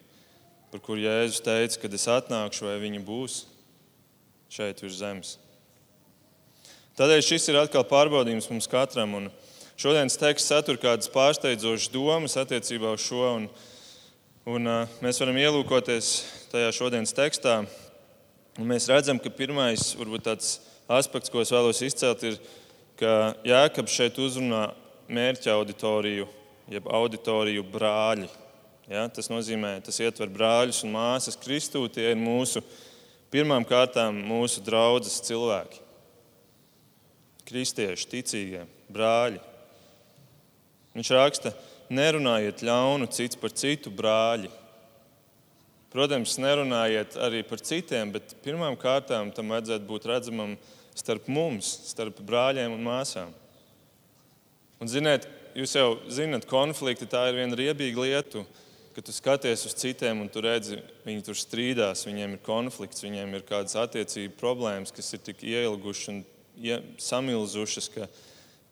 par 0.73 0.81
kuru 0.85 1.03
Jēzus 1.05 1.45
teica, 1.45 1.83
kad 1.83 1.97
es 1.99 2.09
atnākšu, 2.09 2.65
vai 2.65 2.79
viņa 2.81 3.03
būs 3.05 3.43
šeit 4.53 4.81
virs 4.81 5.03
zemes. 5.03 5.35
Tādēļ 6.97 7.21
šis 7.23 7.51
ir 7.53 7.61
atkal 7.61 7.85
pārbaudījums 7.87 8.49
mums 8.51 8.67
katram. 8.73 9.13
Un, 9.21 9.29
Šodienas 9.79 10.17
teksts 10.19 10.51
satur 10.51 10.75
kādas 10.83 11.07
pārsteidzošas 11.15 11.93
domas 11.95 12.33
attiecībā 12.41 12.97
uz 12.97 13.05
šo. 13.05 13.21
Un, 13.37 13.45
un, 14.51 14.65
mēs 15.05 15.21
varam 15.23 15.37
ielūkoties 15.39 16.09
tajā 16.51 16.73
šodienas 16.75 17.15
tekstā. 17.15 17.61
Mēs 18.59 18.89
redzam, 18.91 19.21
ka 19.23 19.31
pirmais 19.31 19.93
varbūt, 19.95 20.25
tāds 20.27 20.57
aspekts, 20.91 21.31
ko 21.31 21.45
es 21.45 21.55
vēlos 21.55 21.85
izcelt, 21.87 22.25
ir, 22.27 22.41
ka 22.99 23.15
Jēkabs 23.47 23.95
šeit 23.95 24.19
uzrunā 24.21 24.69
mērķa 25.09 25.55
auditoriju, 25.55 26.27
jeb 26.69 26.89
auditoriju 26.91 27.65
brāļi. 27.73 28.29
Ja, 28.89 29.05
tas 29.13 29.29
nozīmē, 29.29 29.77
tas 29.85 30.01
ietver 30.01 30.31
brāļus 30.33 30.83
un 30.87 30.95
māsas. 30.95 31.37
Kristū 31.39 31.85
tie 31.93 32.11
ir 32.13 32.19
mūsu 32.21 32.63
pirmām 33.33 33.67
kārtām 33.69 34.17
mūsu 34.29 34.63
draudzes 34.65 35.21
cilvēki. 35.27 35.83
Kristieši, 37.49 38.09
ticīgie, 38.09 38.65
brāļi. 38.93 39.41
Viņš 40.97 41.11
raksta, 41.15 41.53
nerunājiet 41.93 42.65
ļaunu 42.65 43.09
cits 43.13 43.39
par 43.41 43.53
citu 43.57 43.93
brāļi. 43.95 44.51
Protams, 45.93 46.35
nerunājiet 46.41 47.17
arī 47.25 47.41
par 47.49 47.63
citiem, 47.65 48.11
bet 48.13 48.35
pirmām 48.45 48.75
kārtām 48.77 49.31
tam 49.33 49.55
vajadzētu 49.55 49.89
būt 49.89 50.09
redzamam 50.11 50.57
starp 50.99 51.29
mums, 51.31 51.71
starp 51.93 52.21
brāļiem 52.27 52.75
un 52.75 52.85
māsām. 52.85 53.35
Un, 54.79 54.91
ziniet, 54.91 55.27
jūs 55.59 55.75
jau 55.79 55.91
zinat, 56.13 56.47
konflikti 56.51 57.09
tā 57.11 57.29
ir 57.31 57.39
viena 57.41 57.59
riebīga 57.59 58.05
lieta, 58.05 58.45
kad 58.95 59.07
tu 59.07 59.15
skaties 59.15 59.63
uz 59.69 59.77
citiem 59.79 60.25
un 60.25 60.31
tu 60.31 60.43
redzi, 60.43 60.81
viņi 61.07 61.25
tur 61.27 61.39
strīdās, 61.39 62.07
viņiem 62.07 62.35
ir 62.35 62.43
konflikts, 62.47 63.05
viņiem 63.07 63.39
ir 63.39 63.47
kādas 63.47 63.79
attiecību 63.79 64.35
problēmas, 64.41 64.95
kas 64.95 65.13
ir 65.15 65.23
tik 65.23 65.45
ielgušas 65.47 66.11
un 66.13 66.25
samilzušas, 66.99 67.93
ka 67.95 68.09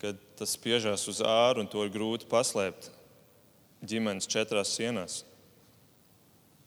kad 0.00 0.18
tas 0.36 0.52
spiežās 0.56 1.06
uz 1.08 1.22
āru 1.24 1.62
un 1.64 1.70
to 1.70 1.84
ir 1.84 1.92
grūti 1.94 2.28
paslēpt 2.28 2.90
ģimenes 3.86 4.28
četrās 4.28 4.74
sienās. 4.76 5.22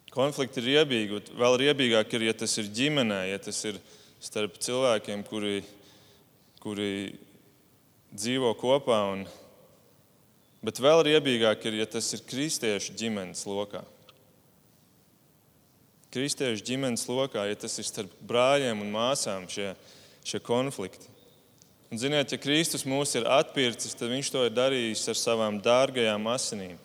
Konflikti 0.09 0.61
ir 0.61 0.69
riebīgi, 0.71 1.19
un 1.19 1.37
vēl 1.37 1.57
riebīgāk 1.63 2.15
ir, 2.17 2.25
ja 2.29 2.33
tas 2.33 2.55
ir 2.57 2.71
ģimenē, 2.73 3.21
ja 3.29 3.41
tas 3.45 3.59
ir 3.69 3.77
starp 4.19 4.57
cilvēkiem, 4.59 5.23
kuri, 5.27 5.61
kuri 6.59 6.91
dzīvo 8.11 8.51
kopā. 8.59 8.99
Un, 9.13 9.23
bet 10.65 10.81
vēl 10.83 11.05
riebīgāk 11.07 11.63
ir, 11.69 11.79
ja 11.81 11.88
tas 11.88 12.11
ir 12.15 12.25
kristiešu 12.27 12.97
ģimenes 12.99 13.45
lokā. 13.47 13.85
Kristiešu 16.09 16.65
ģimenes 16.65 17.05
lokā, 17.07 17.45
ja 17.47 17.55
tas 17.59 17.77
ir 17.79 17.88
starp 17.88 18.13
brāļiem 18.25 18.81
un 18.81 18.91
māsām 18.91 19.45
šie, 19.51 19.71
šie 20.25 20.41
konflikti. 20.43 21.07
Un, 21.89 21.97
ziniet, 21.97 22.33
ja 22.33 22.38
Kristus 22.41 22.85
mūs 22.85 23.15
ir 23.17 23.25
atpircis, 23.29 23.95
tad 23.97 24.11
Viņš 24.11 24.29
to 24.33 24.43
ir 24.45 24.53
darījis 24.53 25.07
ar 25.09 25.17
savām 25.17 25.57
dārgajām 25.63 26.27
asinīm. 26.29 26.75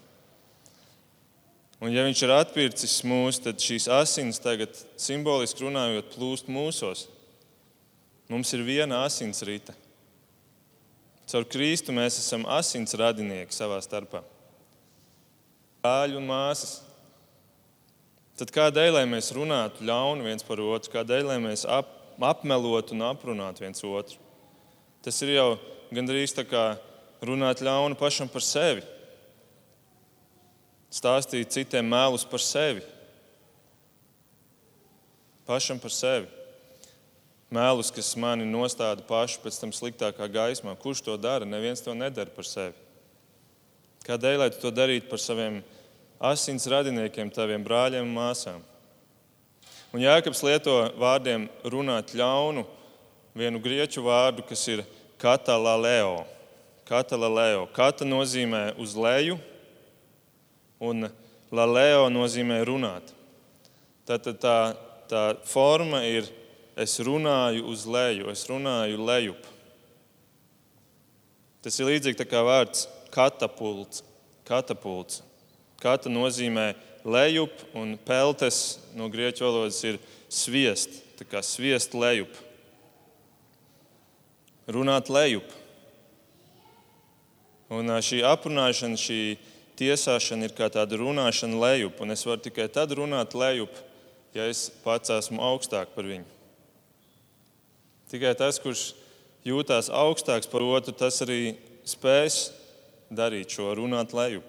Un, 1.82 1.90
ja 1.92 2.06
Viņš 2.06 2.22
ir 2.24 2.32
atpircis 2.32 2.94
mūs, 3.04 3.42
tad 3.44 3.60
šīs 3.60 3.88
asins 3.92 4.40
tagad, 4.40 4.72
simboliski 5.00 5.66
runājot, 5.66 6.14
plūst 6.14 6.48
mūsos. 6.52 7.08
Mums 8.28 8.52
ir 8.56 8.64
viena 8.64 9.02
asins 9.04 9.42
rīta. 9.44 9.74
Caur 11.28 11.44
Kristu 11.48 11.92
mēs 11.96 12.18
esam 12.20 12.44
asins 12.48 12.96
radinieki 12.96 13.52
savā 13.56 13.78
starpā. 13.84 14.22
Brāļi 15.84 16.16
un 16.16 16.28
māsas. 16.28 16.78
Tad 18.34 18.50
kādēļ 18.50 19.02
mēs 19.06 19.30
runātu 19.36 19.84
ļaunu 19.86 20.24
viens 20.26 20.44
par 20.44 20.60
otru, 20.60 20.90
kādēļ 20.96 21.36
mēs 21.44 21.66
ap, 21.70 21.90
apmelotu 22.18 22.96
un 22.96 23.04
aprunātu 23.06 23.62
viens 23.62 23.84
otru? 23.84 24.18
Tas 25.04 25.20
ir 25.22 25.36
jau 25.36 25.48
gandrīz 25.94 26.34
tā 26.34 26.46
kā 26.48 26.64
runāt 27.24 27.62
ļaunu 27.64 27.96
pašam 28.00 28.30
par 28.32 28.42
sevi. 28.44 28.82
Stāstīt 30.94 31.52
citiem 31.52 31.86
mēlus 31.90 32.24
par 32.26 32.42
sevi. 32.42 32.82
Pašam 35.44 35.80
par 35.82 35.92
sevi. 35.92 36.28
Mēlus, 37.54 37.92
kas 37.94 38.14
mani 38.18 38.46
nostāda 38.49 39.04
pašu 39.06 39.38
pēc 39.44 39.61
tam 39.61 39.73
sliktākā 39.75 40.26
gaismā. 40.32 40.75
Kurš 40.80 41.04
to 41.06 41.14
dara? 41.20 41.46
Neviens 41.46 41.84
to 41.84 41.94
nedara 41.94 42.32
par 42.34 42.49
sevi. 42.49 42.75
Kādēļ 44.04 44.40
lai 44.40 44.49
tu 44.50 44.58
to 44.64 44.73
darītu 44.75 45.06
par 45.08 45.23
saviem 45.23 45.61
asins 46.18 46.66
radiniekiem, 46.68 47.30
taviem 47.30 47.62
brāļiem 47.64 48.08
un 48.08 48.16
māsām? 48.16 48.64
Un 49.94 50.02
Jēkabs 50.02 50.42
lieto 50.42 50.75
vārdiem 50.99 51.46
runāt 51.70 52.16
ļaunu 52.18 52.66
vienu 53.38 53.62
grieķu 53.62 54.02
vārdu, 54.02 54.42
kas 54.49 54.66
ir 54.73 54.82
katalaleo. 55.23 56.25
Katalaleo. 56.88 57.68
Kata 57.73 58.04
nozīmē 58.08 58.73
uz 58.82 58.99
leju, 58.99 59.38
un 60.82 61.06
laleo 61.54 62.08
nozīmē 62.11 62.64
runāt. 62.66 63.14
Tātad 64.08 64.40
tā, 64.42 64.58
tā 65.08 65.28
forma 65.49 66.02
ir 66.04 66.26
es 66.76 66.96
runāju 67.00 67.66
uz 67.70 67.84
leju, 67.86 68.30
es 68.32 68.46
runāju 68.50 69.04
lejup. 69.04 69.50
Tas 71.64 71.78
ir 71.80 71.88
līdzīgi 71.88 72.26
kā 72.28 72.42
vārds 72.44 72.88
katapults. 73.14 74.02
katapults. 74.44 75.22
Kata 75.80 76.08
nozīmē 76.08 76.74
lejup, 77.04 77.52
un 77.74 77.96
peltes 77.96 78.78
no 78.96 79.08
grieķu 79.08 79.44
valodas 79.44 79.80
ir 79.84 79.98
sviest, 80.28 81.00
tā 81.18 81.24
kā 81.28 81.42
sviest 81.44 81.94
lejup 81.94 82.32
runāt 84.66 85.10
lejup. 85.12 85.46
Un 87.72 87.90
šī 88.04 88.22
aprunāšana, 88.28 88.98
šī 89.00 89.36
tiesāšana 89.78 90.48
ir 90.48 90.54
kā 90.56 90.68
tāda 90.72 90.98
runāšana 91.00 91.58
lejup. 91.58 92.00
Un 92.04 92.14
es 92.14 92.24
varu 92.26 92.44
tikai 92.44 92.68
tad 92.72 92.92
runāt 92.96 93.34
lejup, 93.36 93.72
ja 94.36 94.46
es 94.50 94.68
pats 94.84 95.12
esmu 95.12 95.42
augstāk 95.42 95.94
par 95.96 96.08
viņu. 96.08 96.33
Tikai 98.14 98.30
tas, 98.38 98.61
kurš 98.62 98.92
jūtās 99.42 99.88
augstāks 99.90 100.46
par 100.46 100.62
otru, 100.62 100.92
tas 100.94 101.16
arī 101.24 101.57
spēs 101.83 102.53
darīt 103.11 103.50
šo 103.57 103.72
runāt 103.74 104.14
lejup. 104.14 104.46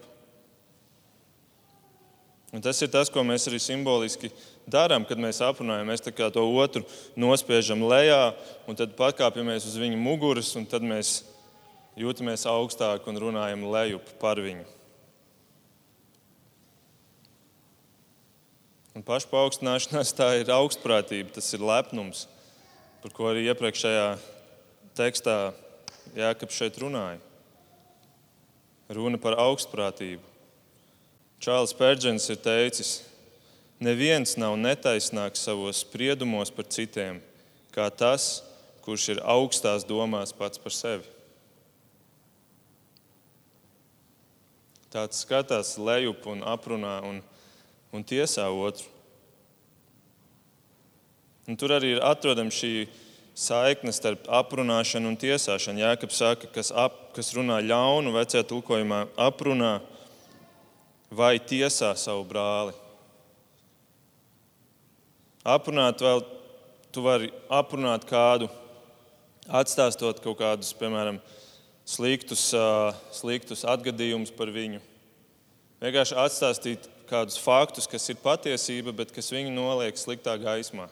Un 2.53 2.61
tas 2.61 2.77
ir 2.85 2.91
tas, 2.93 3.09
ko 3.09 3.23
mēs 3.25 3.47
arī 3.49 3.57
simboliski 3.57 4.29
darām, 4.69 5.01
kad 5.09 5.17
mēs 5.17 5.41
aprunājam. 5.41 5.89
Mēs 5.89 6.05
to 6.05 6.43
otru 6.61 6.83
nospiežam 7.17 7.81
lejā, 7.89 8.35
un 8.69 8.77
tad 8.77 8.93
pakāpjamies 8.95 9.65
uz 9.65 9.79
viņa 9.81 9.97
muguras, 9.97 10.53
un 10.55 10.69
tad 10.69 10.85
mēs 10.85 11.23
jūtamies 11.97 12.45
augstāk 12.45 13.09
un 13.09 13.17
runājam 13.17 13.65
lejup 13.73 14.13
par 14.21 14.37
viņu. 14.45 14.69
Un 18.95 19.03
pašpaukstināšanās 19.03 20.13
tā 20.15 20.29
ir 20.39 20.53
augstprātība, 20.53 21.33
tas 21.35 21.49
ir 21.57 21.65
lepnums, 21.65 22.27
par 23.05 23.13
ko 23.13 23.29
arī 23.29 23.45
iepriekšējā 23.45 24.05
tekstā 24.97 25.39
Jēkabs 26.17 26.57
šeit 26.57 26.79
runāja. 26.81 27.21
Runa 28.89 29.21
par 29.21 29.37
augstprātību. 29.45 30.23
Čārlis 31.45 31.75
Pērģents 31.77 32.25
ir 32.33 32.41
teicis, 32.41 32.95
Neviens 33.75 34.37
nav 34.39 34.55
netaisnāks 34.55 35.41
savos 35.43 35.81
spriedumos 35.83 36.51
par 36.53 36.63
citiem, 36.71 37.19
kā 37.75 37.89
tas, 37.91 38.39
kurš 38.85 39.09
ir 39.15 39.19
augstās 39.19 39.83
domās 39.83 40.31
pats 40.31 40.61
par 40.61 40.71
sevi. 40.71 41.03
Tāds 44.95 45.19
skatās 45.25 45.73
lejup 45.75 46.23
un 46.31 46.45
aprunā 46.47 47.01
un, 47.03 47.19
un 47.91 48.05
tiesā 48.07 48.47
otru. 48.47 48.87
Un 51.45 51.57
tur 51.59 51.75
arī 51.75 51.93
ir 51.93 52.01
atrodama 52.01 52.53
šī 52.53 52.87
saikne 53.37 53.91
starp 53.93 54.25
aprunāšanu 54.31 55.11
un 55.11 55.17
tiesāšanu. 55.19 55.83
Jēkabs 55.83 56.21
saka, 56.21 56.49
kas, 56.55 56.71
ap, 56.71 56.95
kas 57.13 57.33
runā 57.35 57.59
ļaunu, 57.61 58.15
vecajā 58.15 58.45
tulkojumā 58.49 59.03
aprunā 59.19 59.75
vai 61.13 61.35
tiesā 61.37 61.91
savu 61.99 62.25
brāli. 62.25 62.73
Aprunāt 65.45 66.01
vēl, 66.01 66.23
tu 66.89 67.03
vari 67.05 67.29
aprunāt 67.53 68.07
kādu, 68.09 68.49
atstāstot 69.45 70.23
kaut 70.23 70.39
kādus, 70.39 70.73
piemēram, 70.79 71.19
sliktus, 71.85 72.47
sliktus 73.13 73.61
atgadījumus 73.69 74.33
par 74.33 74.49
viņu. 74.49 74.81
Vienkārši 75.83 76.17
atstāstīt 76.17 76.89
kādus 77.05 77.37
faktus, 77.37 77.85
kas 77.85 78.09
ir 78.09 78.17
patiesība, 78.23 78.95
bet 78.95 79.13
kas 79.13 79.29
viņu 79.29 79.53
noliek 79.53 79.99
sliktā 79.99 80.33
gaismā. 80.41 80.89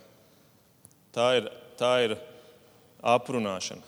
Tā 1.13 1.27
ir, 1.37 1.49
tā 1.77 1.93
ir 2.07 2.15
aprunāšana. 3.05 3.83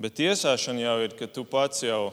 Bet 0.00 0.16
tiesāšana 0.16 0.82
jau 0.82 0.96
ir, 1.04 1.14
ka 1.18 1.28
tu 1.28 1.44
pats 1.46 1.84
jau 1.84 2.10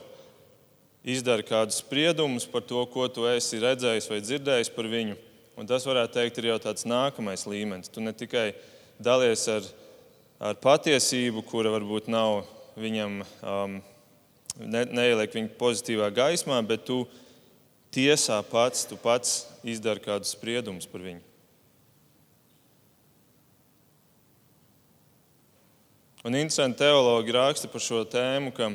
izdari 1.07 1.45
kādus 1.47 1.79
spriedumus 1.79 2.45
par 2.51 2.65
to, 2.67 2.81
ko 2.91 3.07
tu 3.07 3.25
esi 3.29 3.61
redzējis 3.63 4.09
vai 4.11 4.19
dzirdējis 4.21 4.73
par 4.75 4.89
viņu. 4.91 5.15
Un 5.57 5.69
tas, 5.69 5.85
varētu 5.87 6.19
teikt, 6.19 6.37
ir 6.37 6.51
jau 6.51 6.57
tāds 6.67 6.85
nākamais 6.85 7.47
līmenis. 7.49 7.89
Tu 7.89 8.03
ne 8.03 8.13
tikai 8.13 8.51
dalies 9.01 9.47
ar, 9.49 9.65
ar 10.37 10.59
patiesību, 10.61 11.41
kura 11.47 11.71
varbūt 11.73 12.11
nav 12.13 12.43
viņam, 12.77 13.23
um, 13.41 13.79
ne, 14.59 14.83
neieliek 14.85 15.33
viņu 15.39 15.55
pozitīvā 15.57 16.11
gaismā, 16.13 16.59
bet 16.67 16.85
tu 16.85 17.05
tiesā 17.95 18.37
pats, 18.51 18.85
tu 18.85 18.99
pats 19.01 19.39
izdari 19.65 20.03
kādus 20.05 20.35
spriedumus 20.37 20.85
par 20.91 21.07
viņu. 21.07 21.26
Un 26.27 26.35
interesanti 26.35 26.81
teologi 26.83 27.31
raksta 27.31 27.69
par 27.71 27.79
šo 27.79 28.01
tēmu, 28.03 28.49
ka 28.51 28.65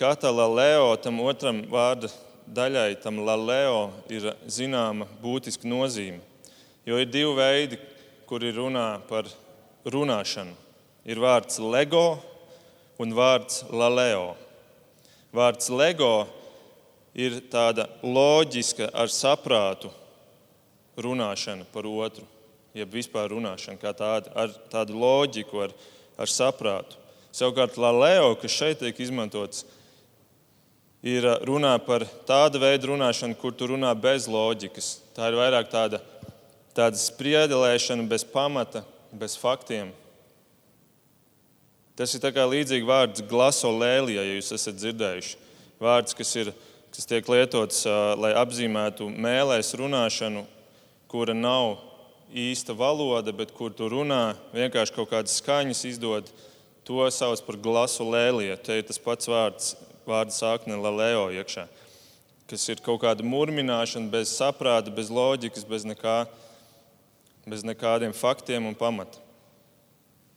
Katala 0.00 0.46
Leo 0.48 0.94
tam 0.96 1.18
otram 1.20 1.58
vārda 1.68 2.08
daļai 2.48 2.94
tam 3.02 3.18
laleo 3.26 3.90
ir 4.08 4.30
zināma 4.48 5.04
būtiska 5.20 5.68
nozīme. 5.68 6.22
Jo 6.88 6.96
ir 6.96 7.10
divi 7.12 7.34
veidi, 7.36 7.76
kuri 8.24 8.54
runā 8.56 8.86
par 9.04 9.28
runāšanu. 9.84 10.54
Ir 11.04 11.20
vārds 11.20 11.60
lego 11.60 12.22
un 13.04 13.12
vārds 13.12 13.58
laleo. 13.68 14.30
Vārds 15.36 15.68
lego 15.68 16.24
ir 17.12 17.36
tāda 17.52 17.84
loģiska, 18.00 18.88
ar 18.96 19.12
saprātu 19.12 19.92
runāšana 20.96 21.68
par 21.68 21.84
otru, 21.84 22.24
jeb 22.72 22.96
vispār 22.96 23.28
runāšana 23.36 23.76
kā 23.84 23.92
tāda, 23.92 24.32
ar 24.32 24.56
tādu 24.72 24.96
loģiku, 25.04 25.66
ar, 25.66 25.76
ar 26.16 26.30
saprātu. 26.30 26.98
Savukārt, 27.36 27.76
laleo, 27.76 28.34
kas 28.40 28.54
šeit 28.54 28.80
tiek 28.80 28.96
izmantots, 29.04 29.66
ir 31.04 31.26
runā 31.46 31.74
par 31.84 32.06
tādu 32.28 32.60
veidu 32.62 32.94
runāšanu, 32.94 33.36
kur 33.38 33.52
tu 33.52 33.68
runā 33.70 33.92
bez 34.00 34.26
loģikas. 34.30 34.96
Tā 35.16 35.28
ir 35.30 35.38
vairāk 35.38 35.68
tāda, 35.70 36.00
tāda 36.76 36.98
spriedelēšana 36.98 38.06
bez 38.08 38.24
pamata, 38.24 38.82
bez 39.12 39.36
faktiem. 39.38 39.92
Tas 41.96 42.12
ir 42.12 42.24
līdzīgi 42.24 42.84
vārds 42.84 43.24
glasolēlija, 43.24 44.24
ja 44.24 44.36
jūs 44.36 44.52
esat 44.52 44.76
dzirdējuši. 44.76 45.38
Vārds, 45.80 46.16
kas, 46.16 46.32
ir, 46.36 46.50
kas 46.92 47.08
tiek 47.08 47.28
lietots, 47.28 47.84
lai 48.20 48.34
apzīmētu 48.36 49.08
mēlēs 49.12 49.72
runāšanu, 49.80 50.44
kura 51.08 51.36
nav 51.36 51.78
īsta 52.32 52.74
valoda, 52.76 53.32
bet 53.32 53.52
kur 53.54 53.72
tu 53.74 53.88
runā, 53.90 54.36
vienkārši 54.54 54.94
kaut 54.96 55.10
kādas 55.12 55.38
skaņas 55.40 55.84
izdod, 55.88 56.30
to 56.86 57.02
sauc 57.10 57.42
par 57.46 57.58
glasu 57.58 58.06
lēliju. 58.06 58.56
Te 58.62 58.78
ir 58.78 58.86
tas 58.86 59.00
pats 59.02 59.30
vārds, 59.30 59.74
vārda 60.06 60.34
sākne 60.34 60.78
laleo 60.78 61.28
iekšā, 61.34 61.66
kas 62.50 62.68
ir 62.70 62.82
kaut 62.84 63.02
kāda 63.04 63.26
murmināšana 63.26 64.10
bez 64.12 64.34
saprāta, 64.34 64.92
bez 64.94 65.10
loģikas, 65.10 65.66
bez, 65.66 65.86
nekā, 65.88 66.18
bez 67.46 67.66
nekādiem 67.66 68.14
faktiem 68.14 68.68
un 68.68 68.78
pamata. 68.78 69.22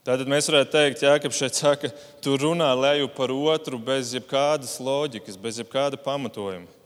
Tātad 0.08 0.30
mēs 0.32 0.47
varētu 0.49 0.73
teikt, 0.73 1.04
ka 1.21 1.30
šeit 1.36 1.58
saka, 1.60 1.89
tu 2.23 2.34
runā 2.39 2.69
leju 2.73 3.12
par 3.13 3.30
otru 3.36 3.78
bez 3.78 4.15
jebkādas 4.15 4.80
loģikas, 4.82 5.38
bez 5.38 5.60
jebkāda 5.62 5.99
pamatojuma. 6.02 6.79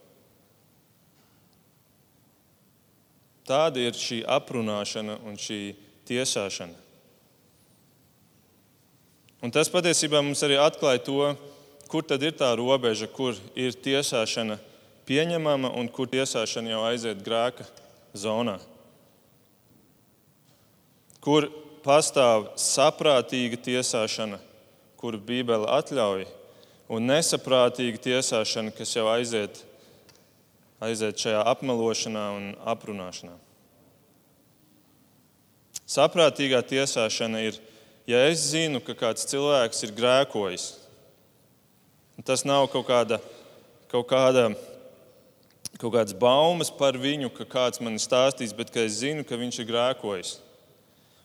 Tāda 3.48 3.82
ir 3.84 3.98
šī 3.98 4.22
aprunāšana 4.30 5.18
un 5.28 5.36
šī 5.40 5.74
tiesāšana. 6.08 6.78
Un 9.44 9.52
tas 9.52 9.68
patiesībā 9.68 10.22
mums 10.24 10.40
arī 10.46 10.56
atklāja 10.56 11.02
to, 11.04 11.34
kur 11.92 12.06
tad 12.08 12.24
ir 12.24 12.32
tā 12.40 12.54
robeža, 12.56 13.10
kur 13.12 13.36
ir 13.60 13.76
tiesāšana 13.76 14.56
pieņemama 15.08 15.74
un 15.76 15.90
kur 15.92 16.08
tiesāšana 16.08 16.72
jau 16.72 16.86
aiziet 16.88 17.20
grēka 17.26 17.66
zonā. 18.16 18.56
Kur 21.24 21.50
pastāv 21.84 22.54
saprātīga 22.60 23.60
tiesāšana, 23.68 24.40
kuru 25.00 25.20
Bībele 25.20 25.68
atļauj, 25.76 26.24
un 26.94 27.12
nesaprātīga 27.12 28.00
tiesāšana, 28.08 28.72
kas 28.76 28.96
jau 28.96 29.10
aiziet 29.12 29.60
aiziet 30.84 31.20
šajā 31.20 31.42
apmelošanā 31.54 32.26
un 32.38 32.52
aprunāšanā. 32.74 33.36
Saprātīgā 35.90 36.62
tiesāšana 36.66 37.44
ir, 37.50 37.60
ja 38.10 38.24
es 38.30 38.48
zinu, 38.52 38.82
ka 38.84 38.96
kāds 38.98 39.28
cilvēks 39.30 39.84
ir 39.88 39.96
grēkojis. 39.98 40.68
Tas 42.24 42.46
nav 42.48 42.70
kaut 42.72 42.88
kāda, 42.88 43.20
kaut 43.92 44.08
kāda 44.12 44.52
kaut 45.80 45.94
kādas 45.96 46.16
baumas 46.16 46.70
par 46.72 46.98
viņu, 47.00 47.32
ka 47.34 47.46
kāds 47.50 47.82
man 47.84 47.98
ir 47.98 48.04
stāstījis, 48.04 48.56
bet 48.56 48.76
es 48.80 49.00
zinu, 49.02 49.26
ka 49.28 49.40
viņš 49.40 49.60
ir 49.60 49.70
grēkojis. 49.72 50.34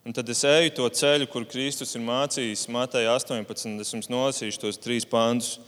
Un 0.09 0.15
tad 0.17 0.29
es 0.33 0.41
eju 0.47 0.73
to 0.73 0.87
ceļu, 0.89 1.27
kur 1.29 1.45
Kristus 1.45 1.93
ir 1.99 2.05
mācījis. 2.07 2.69
Mateja 2.73 3.13
18. 3.19 3.75
Es 3.83 3.93
jums 3.93 4.09
nolasīšu 4.09 4.63
tos 4.63 4.81
trīs 4.81 5.05
pāns. 5.05 5.59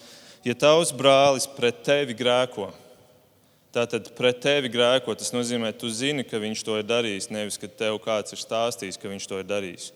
Ja 0.46 0.54
tavs 0.56 0.94
brālis 0.96 1.44
pret 1.58 1.82
tevi 1.84 2.16
grēko, 2.16 2.70
Tātad 3.70 4.08
pret 4.18 4.40
tevi 4.42 4.70
grēko, 4.72 5.14
tas 5.14 5.30
nozīmē, 5.30 5.70
tu 5.78 5.86
zini, 5.94 6.24
ka 6.26 6.40
viņš 6.42 6.62
to 6.66 6.78
ir 6.80 6.86
darījis, 6.88 7.28
nevis 7.30 7.58
ka 7.60 7.68
tev 7.70 8.00
kāds 8.02 8.34
ir 8.34 8.40
stāstījis, 8.42 8.98
ka 8.98 9.10
viņš 9.12 9.26
to 9.30 9.38
ir 9.38 9.46
darījis. 9.46 9.92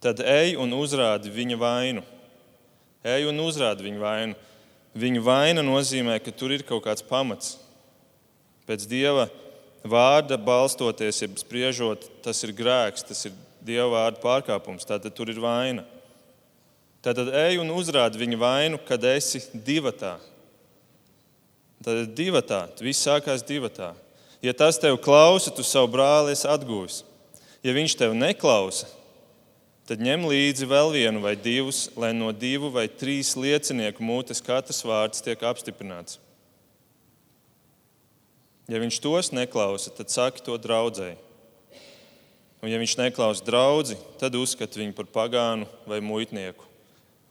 Tad 0.00 0.22
ej 0.24 0.54
un 0.60 0.72
uzrādi 0.72 1.32
viņa 1.32 1.58
vainu. 1.60 2.04
Ej 3.04 3.28
un 3.28 3.42
uzrādi 3.44 3.84
viņa 3.84 4.00
vainu. 4.00 4.38
Viņa 4.96 5.22
vaina 5.24 5.64
nozīmē, 5.64 6.16
ka 6.24 6.32
tur 6.32 6.54
ir 6.56 6.64
kaut 6.64 6.86
kāds 6.86 7.04
pamats. 7.04 7.58
Pēc 8.64 8.86
dieva 8.88 9.26
vārda 9.84 10.38
balstoties, 10.40 11.20
ja 11.20 11.28
spriežot, 11.36 12.08
tas 12.24 12.40
ir 12.48 12.54
grēks, 12.56 13.04
tas 13.04 13.28
ir 13.28 13.36
dieva 13.60 13.90
vārda 13.92 14.22
pārkāpums. 14.24 14.88
Tātad 14.88 15.12
tur 15.12 15.28
ir 15.28 15.42
vaina. 15.42 15.84
Tātad 17.04 17.28
ej 17.44 17.60
un 17.60 17.74
uzrādi 17.76 18.24
viņa 18.24 18.40
vainu, 18.40 18.80
kad 18.88 19.04
esi 19.04 19.44
divatā 19.52 20.16
Tad 21.84 22.02
ir 22.02 22.12
divatā, 22.16 22.64
viss 22.80 23.04
sākās 23.04 23.44
divatā. 23.46 23.92
Ja 24.44 24.52
tas 24.56 24.78
tev 24.80 24.98
klausa, 25.02 25.52
tu 25.52 25.64
savu 25.64 25.90
brāli 25.92 26.32
esi 26.36 26.46
atguvis. 26.48 27.02
Ja 27.64 27.74
viņš 27.76 27.96
tev 27.98 28.14
neklausa, 28.16 28.88
tad 29.88 30.02
ņem 30.02 30.26
līdzi 30.28 30.68
vēl 30.70 30.92
vienu 30.94 31.22
vai 31.24 31.34
divus, 31.38 31.86
lai 31.98 32.12
no 32.14 32.30
divu 32.32 32.70
vai 32.74 32.86
trīs 32.88 33.34
liecinieku 33.38 34.04
mutes 34.04 34.42
katrs 34.44 34.84
vārds 34.86 35.24
tiek 35.24 35.42
apstiprināts. 35.46 36.20
Ja 38.66 38.80
viņš 38.82 38.98
tos 39.02 39.30
neklausa, 39.34 39.92
tad 39.94 40.10
saki 40.10 40.42
to 40.46 40.56
draudzēji. 40.58 41.18
Un, 42.62 42.70
ja 42.72 42.80
viņš 42.82 42.96
neklausa 42.98 43.44
draugu, 43.46 43.94
tad 44.18 44.34
uzskat 44.34 44.74
viņu 44.74 44.94
par 44.96 45.06
pagānu 45.12 45.68
vai 45.86 46.00
muitnieku, 46.02 46.64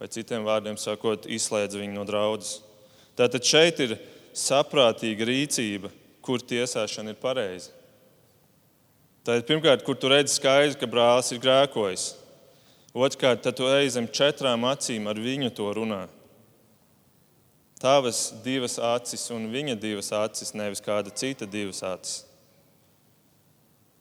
vai 0.00 0.08
citiem 0.08 0.46
vārdiem 0.46 0.78
sakot, 0.80 1.26
izslēdz 1.28 1.76
viņu 1.76 1.98
no 1.98 2.04
draudzes. 2.08 2.62
Tātad 3.16 3.44
šeit 3.44 3.82
ir 3.84 3.96
saprātīga 4.36 5.26
rīcība, 5.28 5.90
kur 6.24 6.42
tiesāšana 6.44 7.14
ir 7.14 7.20
pareiza. 7.20 7.72
Ir 9.26 9.42
pirmkārt, 9.46 9.82
kur 9.82 9.96
tu 9.98 10.10
redzi 10.12 10.36
skaidri, 10.36 10.76
ka 10.78 10.86
brālis 10.86 11.32
ir 11.34 11.40
grēkojis. 11.42 12.12
Otrkārt, 12.96 13.42
tad 13.42 13.56
tu 13.58 13.66
ej 13.68 13.90
zem 13.96 14.06
četrām 14.06 14.62
acīm 14.68 15.08
ar 15.10 15.18
viņu 15.20 15.50
to 15.56 15.66
runā. 15.74 16.04
Tavas 17.82 18.30
divas 18.44 18.78
acis 18.80 19.26
un 19.34 19.50
viņa 19.52 19.74
divas 19.76 20.08
acis, 20.16 20.54
nevis 20.56 20.80
kāda 20.84 21.12
cita 21.12 21.48
divas 21.50 21.82
acis. 21.84 22.22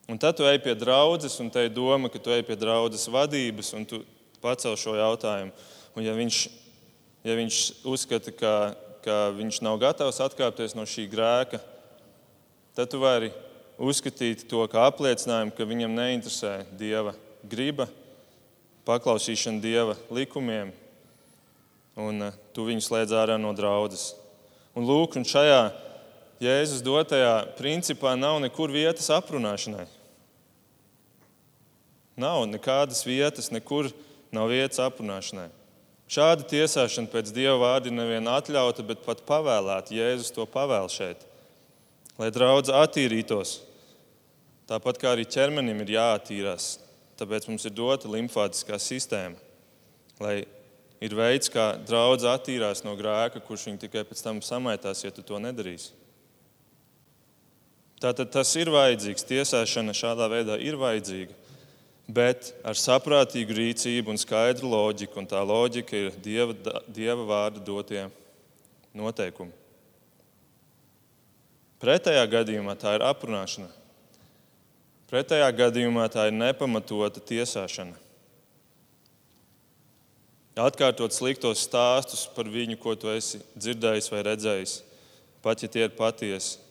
Un 0.07 0.21
tad 0.21 0.37
tu 0.37 0.45
ej 0.45 0.59
pie 0.61 0.75
draudzes, 0.77 1.39
un 1.41 1.49
te 1.49 1.65
ir 1.65 1.73
doma, 1.73 2.11
ka 2.13 2.21
tu 2.21 2.29
ej 2.31 2.45
pie 2.45 2.55
draudzes 2.61 3.09
vadības, 3.09 3.73
un 3.75 3.87
tu 3.89 4.03
pacel 4.43 4.77
šo 4.77 4.93
jautājumu. 4.99 5.51
Un 5.97 6.05
ja 6.05 6.13
viņš, 6.13 6.39
ja 7.25 7.35
viņš 7.39 7.61
uzskata, 7.89 8.31
ka 8.31 8.53
ka 9.05 9.29
viņš 9.37 9.61
nav 9.63 9.77
gatavs 9.81 10.19
atkāpties 10.25 10.73
no 10.77 10.83
šī 10.89 11.05
grēka, 11.11 11.61
tad 12.75 12.89
tu 12.91 12.99
vari 13.03 13.29
uzskatīt 13.77 14.47
to 14.49 14.63
kā 14.71 14.87
apliecinājumu, 14.89 15.53
ka 15.55 15.67
viņam 15.67 15.93
neinteresē 15.95 16.55
dieva 16.79 17.13
griba, 17.45 17.87
paklausīšana 18.87 19.61
dieva 19.61 19.95
likumiem, 20.13 20.73
un 21.95 22.27
eh, 22.27 22.37
tu 22.53 22.67
viņu 22.67 22.83
slēdz 22.85 23.15
ārā 23.15 23.39
no 23.41 23.53
draudzes. 23.55 24.13
Un 24.75 24.87
lūk, 24.87 25.19
un 25.19 25.27
šajā 25.27 25.61
Jēzus 26.43 26.81
dotajā 26.83 27.55
principā 27.55 28.11
nav 28.19 28.41
nekur 28.43 28.67
vietas 28.73 29.07
aprunāšanai. 29.15 29.85
Nav 32.19 32.43
nekādas 32.51 33.05
vietas, 33.07 33.47
nekur 33.55 33.87
nav 34.35 34.51
vietas 34.51 34.81
aprunāšanai. 34.83 35.47
Šāda 36.05 36.45
tiesāšana 36.45 37.09
pēc 37.09 37.31
Dieva 37.33 37.55
vārda 37.57 37.89
ir 37.89 37.95
nevien 37.97 38.27
atļauta, 38.29 38.85
bet 38.85 39.01
pat 39.05 39.23
pavēlēta. 39.25 39.95
Jēzus 39.95 40.33
to 40.35 40.45
pavēl 40.45 40.89
šeit, 40.93 41.23
lai 42.21 42.29
draudz 42.33 42.69
attīrītos. 42.69 43.57
Tāpat 44.69 44.99
kā 45.01 45.13
arī 45.13 45.25
ķermenim 45.29 45.81
ir 45.81 45.95
jāattīrās, 45.97 46.75
tāpēc 47.17 47.49
mums 47.49 47.65
ir 47.65 47.73
dota 47.73 48.09
limfātiskā 48.09 48.77
sistēma, 48.81 49.37
lai 50.21 50.35
ir 51.01 51.17
veids, 51.17 51.49
kā 51.53 51.73
draudz 51.85 52.25
attīrās 52.29 52.83
no 52.85 52.93
grēka, 52.97 53.41
kurš 53.45 53.67
viņu 53.69 53.81
tikai 53.85 54.05
pēc 54.05 54.21
tam 54.25 54.41
samaitās, 54.45 55.03
ja 55.05 55.13
tu 55.13 55.25
to 55.25 55.41
nedarīsi. 55.41 55.93
Tātad 58.01 58.29
tas 58.33 58.51
ir 58.59 58.69
vajadzīgs, 58.73 59.25
tiesāšana 59.25 59.93
šādā 59.97 60.29
veidā 60.29 60.57
ir 60.61 60.77
vajadzīga 60.77 61.44
bet 62.07 62.53
ar 62.65 62.77
saprātīgu 62.77 63.55
rīcību 63.57 64.13
un 64.13 64.19
skaidru 64.21 64.69
loģiku. 64.69 65.19
Un 65.19 65.29
tā 65.29 65.41
loģika 65.41 65.97
ir 65.97 66.17
Dieva, 66.21 66.53
dieva 66.87 67.25
vārda 67.25 67.63
dotie 67.65 68.05
noteikumi. 68.95 69.53
Pretējā 71.81 72.23
gadījumā 72.31 72.77
tā 72.79 72.95
ir 72.95 73.05
aprunāšana. 73.05 73.67
Pretējā 75.11 75.49
gadījumā 75.53 76.07
tā 76.09 76.29
ir 76.29 76.37
nepamatota 76.37 77.21
tiesāšana. 77.21 77.99
Atkārtot 80.55 81.11
sliktos 81.11 81.65
stāstus 81.67 82.23
par 82.31 82.47
viņu, 82.47 82.77
ko 82.79 82.93
tu 82.95 83.09
esi 83.11 83.41
dzirdējis 83.59 84.07
vai 84.13 84.21
redzējis, 84.23 84.75
pat 85.43 85.65
ja 85.65 85.67
tie 85.67 85.83
ir 85.83 85.91
patiesi, 85.97 86.61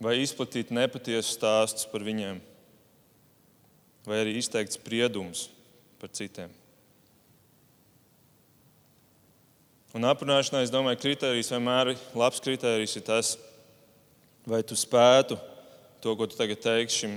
vai 0.00 0.16
izplatīt 0.22 0.72
nepatiesus 0.72 1.36
stāstus 1.36 1.84
par 1.92 2.06
viņiem 2.06 2.40
vai 4.06 4.22
arī 4.22 4.36
izteikt 4.38 4.76
spriedums 4.76 5.48
par 6.00 6.12
citiem. 6.14 6.52
Un 9.96 10.04
aprunāšanā, 10.04 10.60
es 10.60 10.72
domāju, 10.72 11.00
kriterijs 11.00 11.48
vienmēr 11.54 11.94
ir 11.94 12.00
labs 12.18 12.42
kriterijs. 12.44 12.98
Ir 12.98 13.04
tas, 13.06 13.30
vai 14.44 14.60
tu 14.66 14.76
spētu 14.76 15.38
to, 16.04 16.12
ko 16.12 16.26
tu 16.28 16.36
tagad 16.36 16.60
teiksi 16.60 17.04
šim 17.04 17.14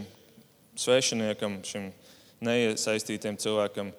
svešiniekam, 0.79 1.57
šim 1.67 1.89
neiesaistītiem 2.39 3.35
cilvēkam, 3.41 3.91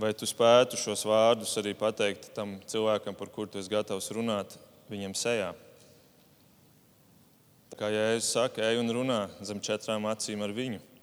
vai 0.00 0.14
tu 0.16 0.26
spētu 0.26 0.80
šos 0.80 1.04
vārdus 1.04 1.52
arī 1.60 1.74
pateikt 1.76 2.30
tam 2.34 2.56
cilvēkam, 2.70 3.18
par 3.18 3.28
kuru 3.34 3.52
tu 3.52 3.60
esi 3.60 3.70
gatavs 3.70 4.08
runāt, 4.16 4.56
viņam 4.88 5.12
sejā. 5.20 5.52
Kā 7.74 7.90
Jēzus 7.90 8.32
saka, 8.38 8.62
ej 8.64 8.78
un 8.80 8.92
runā 8.94 9.20
zem 9.44 9.60
četrām 9.60 10.06
acīm 10.06 10.42
ar 10.46 10.54
viņu. 10.54 10.93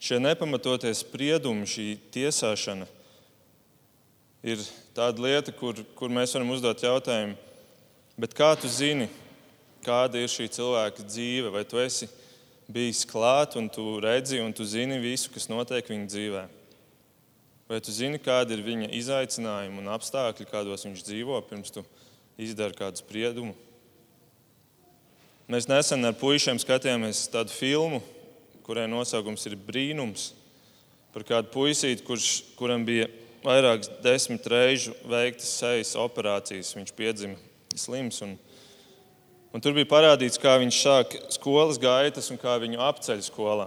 Šie 0.00 0.16
nepamatotie 0.22 0.94
spriedumi, 0.96 1.68
šī 1.68 1.92
tiesāšana 2.14 2.88
ir 4.40 4.62
tāda 4.96 5.20
lieta, 5.20 5.52
kur, 5.52 5.76
kur 5.94 6.12
mēs 6.12 6.32
varam 6.32 6.54
uzdot 6.54 6.80
jautājumu, 6.80 7.36
Bet 8.20 8.34
kā 8.36 8.50
tu 8.60 8.68
zini, 8.68 9.06
kāda 9.80 10.20
ir 10.20 10.28
šī 10.28 10.50
cilvēka 10.52 11.06
dzīve? 11.06 11.48
Vai 11.54 11.62
tu 11.64 11.78
esi 11.80 12.04
bijis 12.68 13.06
klāt 13.08 13.56
un 13.56 13.70
tu 13.72 13.94
redzi 14.02 14.42
un 14.44 14.52
tu 14.52 14.66
zini 14.68 14.98
visu, 15.00 15.30
kas 15.32 15.48
notiek 15.48 15.88
viņa 15.88 16.08
dzīvē? 16.10 16.42
Vai 17.70 17.78
tu 17.80 17.94
zini, 17.96 18.20
kādi 18.20 18.58
ir 18.58 18.64
viņa 18.66 18.90
izaicinājumi 18.98 19.80
un 19.80 19.88
apstākļi, 19.94 20.48
kādos 20.50 20.84
viņš 20.84 21.04
dzīvo, 21.06 21.40
pirms 21.48 21.72
tu 21.72 21.86
izdari 22.36 22.76
kādu 22.76 23.00
spriedumu? 23.00 23.56
Mēs 25.50 25.70
nesen 25.70 26.04
ar 26.04 26.20
puišiem 26.20 26.60
skatījāmies 26.60 27.24
tādu 27.32 27.56
filmu, 27.56 28.02
kurai 28.70 28.86
nosaukums 28.86 29.42
ir 29.50 29.56
Brīnums, 29.58 30.28
par 31.10 31.24
kādu 31.26 31.48
puisīti, 31.50 32.04
kurš, 32.06 32.26
kuram 32.54 32.84
bija 32.86 33.08
vairākas 33.42 33.88
desmit 34.04 34.44
reižu 34.46 34.92
veiktas 35.10 35.48
sejas 35.58 35.96
operācijas. 35.98 36.70
Viņš 36.76 36.92
piedzima 36.94 37.34
slims. 37.74 38.20
Un, 38.22 38.36
un 39.50 39.64
tur 39.64 39.74
bija 39.74 39.88
parādīts, 39.90 40.38
kā 40.38 40.52
viņš 40.62 40.78
sāk 40.84 41.16
skolas 41.34 41.80
gaitas 41.82 42.30
un 42.30 42.38
kā 42.38 42.54
viņu 42.62 42.78
apceļ 42.86 43.24
skolā. 43.26 43.66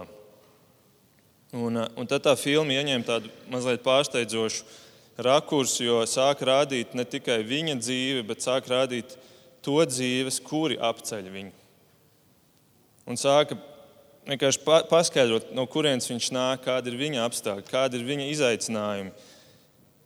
Un, 1.52 1.76
un 1.84 2.08
tad 2.08 2.24
tā 2.24 2.32
filma 2.40 2.72
ieņēma 2.78 3.08
tādu 3.10 3.34
mazliet 3.52 3.84
pārsteidzošu 3.84 4.64
rakursu, 5.28 5.84
jo 5.84 6.00
sāk 6.08 6.46
rādīt 6.48 6.96
ne 6.96 7.04
tikai 7.04 7.42
viņa 7.44 7.76
dzīvi, 7.82 8.24
bet 8.32 8.40
sāk 8.40 8.72
rādīt 8.72 9.18
to 9.60 9.76
dzīves, 9.84 10.40
kuri 10.48 10.80
apceļ 10.80 11.30
viņu. 11.36 11.54
Un 13.04 13.20
sāka 13.20 13.60
vienkārši 14.28 14.62
paskaidrot, 14.90 15.52
no 15.56 15.66
kurienes 15.70 16.08
viņš 16.10 16.30
nāk, 16.34 16.64
kāda 16.64 16.90
ir 16.90 16.98
viņa 17.00 17.24
apstākļi, 17.28 17.68
kāda 17.68 17.98
ir 17.98 18.06
viņa 18.08 18.28
izaicinājumi 18.32 19.12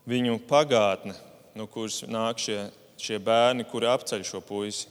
viņu 0.09 0.39
pagātne, 0.49 1.15
no 1.59 1.67
kuras 1.71 2.01
nāk 2.09 2.41
šie, 2.43 2.63
šie 3.01 3.19
bērni, 3.23 3.67
kuri 3.69 3.91
apceļ 3.91 4.25
šo 4.27 4.41
puisi. 4.45 4.89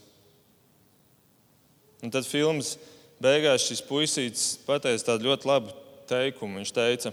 Un 2.05 2.13
tad 2.13 2.27
filmas 2.29 2.75
beigās 3.23 3.65
šis 3.65 3.81
puisītis 3.87 4.51
pateica 4.67 5.11
tādu 5.11 5.31
ļoti 5.31 5.49
labu 5.49 5.73
teikumu. 6.07 6.61
Viņš 6.61 6.73
teica, 6.75 7.11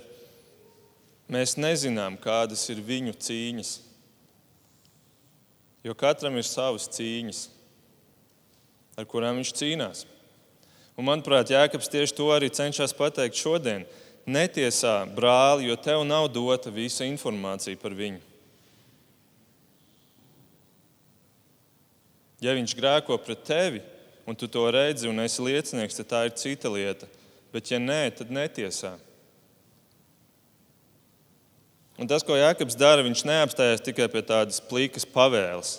mēs 1.32 1.56
nezinām, 1.56 2.18
kādas 2.20 2.66
ir 2.68 2.84
viņu 2.84 3.16
cīņas, 3.16 3.74
jo 5.88 5.96
katram 5.96 6.36
ir 6.36 6.46
savas 6.48 6.90
cīņas, 6.92 7.46
ar 9.00 9.08
kurām 9.08 9.40
viņš 9.40 9.54
cīnās. 9.56 10.04
Un, 10.94 11.08
manuprāt, 11.08 11.50
Jēkabs 11.50 11.90
tieši 11.90 12.14
to 12.14 12.28
arī 12.30 12.50
cenšas 12.54 12.94
pateikt 12.94 13.38
šodien 13.40 13.82
netiesā 14.26 15.02
brāli, 15.10 15.68
jo 15.68 15.76
tev 15.76 16.04
nav 16.06 16.28
dota 16.32 16.70
visa 16.72 17.04
informācija 17.06 17.78
par 17.80 17.96
viņu. 17.96 18.20
Ja 22.44 22.54
viņš 22.56 22.76
grēko 22.76 23.16
pret 23.24 23.42
tevi, 23.46 23.80
un 24.28 24.36
tu 24.36 24.48
to 24.48 24.64
redzi 24.72 25.08
un 25.08 25.20
esi 25.24 25.42
liecinieks, 25.44 25.96
tad 26.00 26.10
tā 26.10 26.22
ir 26.28 26.36
cita 26.38 26.70
lieta. 26.72 27.08
Bet, 27.54 27.70
ja 27.70 27.78
nē, 27.78 28.08
tad 28.18 28.32
netiesā. 28.34 28.94
Un 31.94 32.10
tas, 32.10 32.24
ko 32.26 32.34
Jēkabs 32.34 32.74
dara, 32.74 33.04
viņš 33.06 33.22
neapstājas 33.28 33.84
tikai 33.86 34.08
pie 34.10 34.24
tādas 34.26 34.58
plīkas 34.58 35.06
pavēles. 35.06 35.76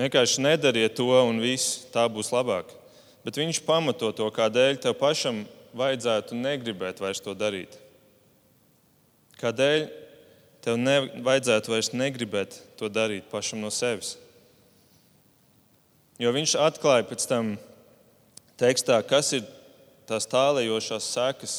Vienkārši 0.00 0.40
nedariet 0.40 0.96
to, 0.96 1.10
un 1.12 1.42
viss 1.42 1.82
tā 1.92 2.06
būs 2.08 2.32
labāk. 2.32 2.79
Bet 3.24 3.36
viņš 3.36 3.60
pamato 3.66 4.10
to, 4.16 4.26
kādēļ 4.32 4.80
tev 4.80 4.96
pašam 5.00 5.42
vajadzētu 5.76 6.38
negribēt 6.38 7.02
vairs 7.02 7.20
to 7.20 7.34
darīt? 7.36 7.76
Kādēļ 9.40 9.86
tev 10.64 10.80
nevajadzētu 10.80 11.72
vairs 11.72 11.92
negribēt 11.96 12.58
to 12.80 12.88
darīt 12.92 13.28
pašam 13.32 13.60
no 13.64 13.72
sevis? 13.72 14.16
Jo 16.20 16.32
viņš 16.36 16.56
atklāja 16.60 17.06
pēc 17.08 17.24
tam 17.28 17.54
tekstā, 18.60 18.98
kas 19.08 19.32
ir 19.36 19.46
tās 20.08 20.26
tālējošās 20.28 21.12
sekas 21.14 21.54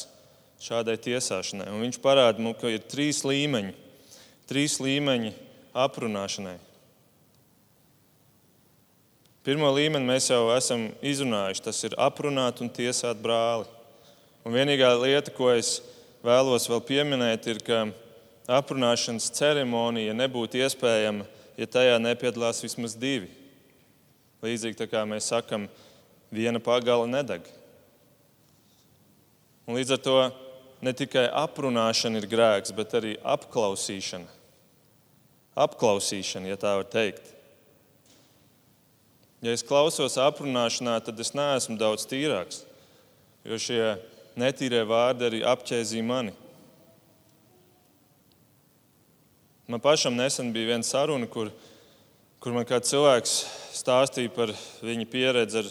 šādai 0.62 0.94
tiesāšanai. 1.02 1.70
Un 1.72 1.82
viņš 1.86 1.98
parāda, 2.02 2.42
nu, 2.42 2.52
ka 2.54 2.70
ir 2.70 2.84
trīs 2.86 3.24
līmeņi, 3.26 3.72
trīs 4.50 4.78
līmeņi 4.82 5.32
aprunāšanai. 5.74 6.58
Pirmo 9.42 9.72
līmeni 9.74 10.06
mēs 10.06 10.28
jau 10.30 10.52
esam 10.54 10.84
izrunājuši. 11.02 11.62
Tas 11.64 11.80
ir 11.88 11.96
aprunāt 11.98 12.60
un 12.62 12.68
tiesāt 12.70 13.18
brāli. 13.18 13.66
Un 14.46 14.54
vienīgā 14.54 14.92
lieta, 15.00 15.32
ko 15.34 15.48
es 15.50 15.80
vēlos 16.22 16.68
vēl 16.70 16.82
pieminēt, 16.86 17.48
ir, 17.50 17.58
ka 17.66 17.80
aprunāšanas 18.46 19.30
ceremonija 19.34 20.14
nebūtu 20.14 20.62
iespējama, 20.62 21.26
ja 21.58 21.66
tajā 21.66 21.98
nepiedalās 22.02 22.62
vismaz 22.62 22.94
divi. 22.98 23.32
Līdzīgi 24.46 24.86
kā 24.90 25.02
mēs 25.10 25.32
sakam, 25.34 25.66
viena 26.30 26.62
pagala 26.62 27.10
nedeg. 27.10 27.42
Un 29.66 29.78
līdz 29.78 29.94
ar 29.94 30.02
to 30.06 30.16
ne 30.82 30.94
tikai 30.94 31.28
aprunāšana 31.42 32.22
ir 32.22 32.30
grēks, 32.30 32.74
bet 32.74 32.94
arī 32.98 33.16
apklausīšana. 33.22 34.26
Apklausīšana, 35.66 36.50
ja 36.54 36.58
tā 36.58 36.78
var 36.78 36.86
teikt. 36.90 37.41
Ja 39.42 39.50
es 39.50 39.64
klausos 39.66 40.14
aprunāšanā, 40.22 41.00
tad 41.02 41.18
es 41.18 41.32
neesmu 41.34 41.74
daudz 41.74 42.04
tīrāks, 42.06 42.60
jo 43.42 43.56
šie 43.58 43.80
netīrie 44.38 44.84
vārdi 44.86 45.26
arī 45.26 45.40
apķēzīja 45.50 46.06
mani. 46.06 46.34
Man 49.66 49.82
pašam 49.82 50.14
nesen 50.14 50.52
bija 50.54 50.72
viena 50.72 50.86
saruna, 50.86 51.26
kur, 51.26 51.50
kur 52.42 52.54
man 52.54 52.66
kāds 52.68 52.92
cilvēks 52.92 53.32
stāstīja 53.74 54.30
par 54.34 54.52
viņa 54.84 55.06
pieredzi 55.10 55.62
ar, 55.62 55.70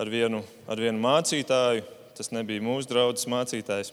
ar, 0.00 0.10
vienu, 0.10 0.40
ar 0.70 0.80
vienu 0.80 1.02
mācītāju. 1.02 1.84
Tas 2.14 2.30
nebija 2.34 2.62
mūsu 2.62 2.90
draugs 2.90 3.26
mācītājs. 3.30 3.90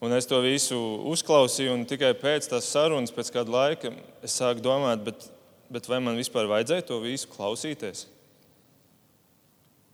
Un 0.00 0.12
es 0.16 0.28
to 0.28 0.38
visu 0.44 0.78
uzklausīju, 1.12 1.72
un 1.76 1.84
tikai 1.88 2.12
pēc 2.16 2.48
tās 2.52 2.68
sarunas, 2.72 3.12
pēc 3.12 3.32
kāda 3.34 3.52
laika, 3.52 3.92
es 4.24 4.36
sāku 4.36 4.64
domāt, 4.64 5.02
bet, 5.04 5.26
bet 5.70 5.88
vai 5.88 6.00
man 6.02 6.18
vispār 6.18 6.48
vajadzēja 6.50 6.88
to 6.88 6.98
visu 7.02 7.30
klausīties? 7.30 8.06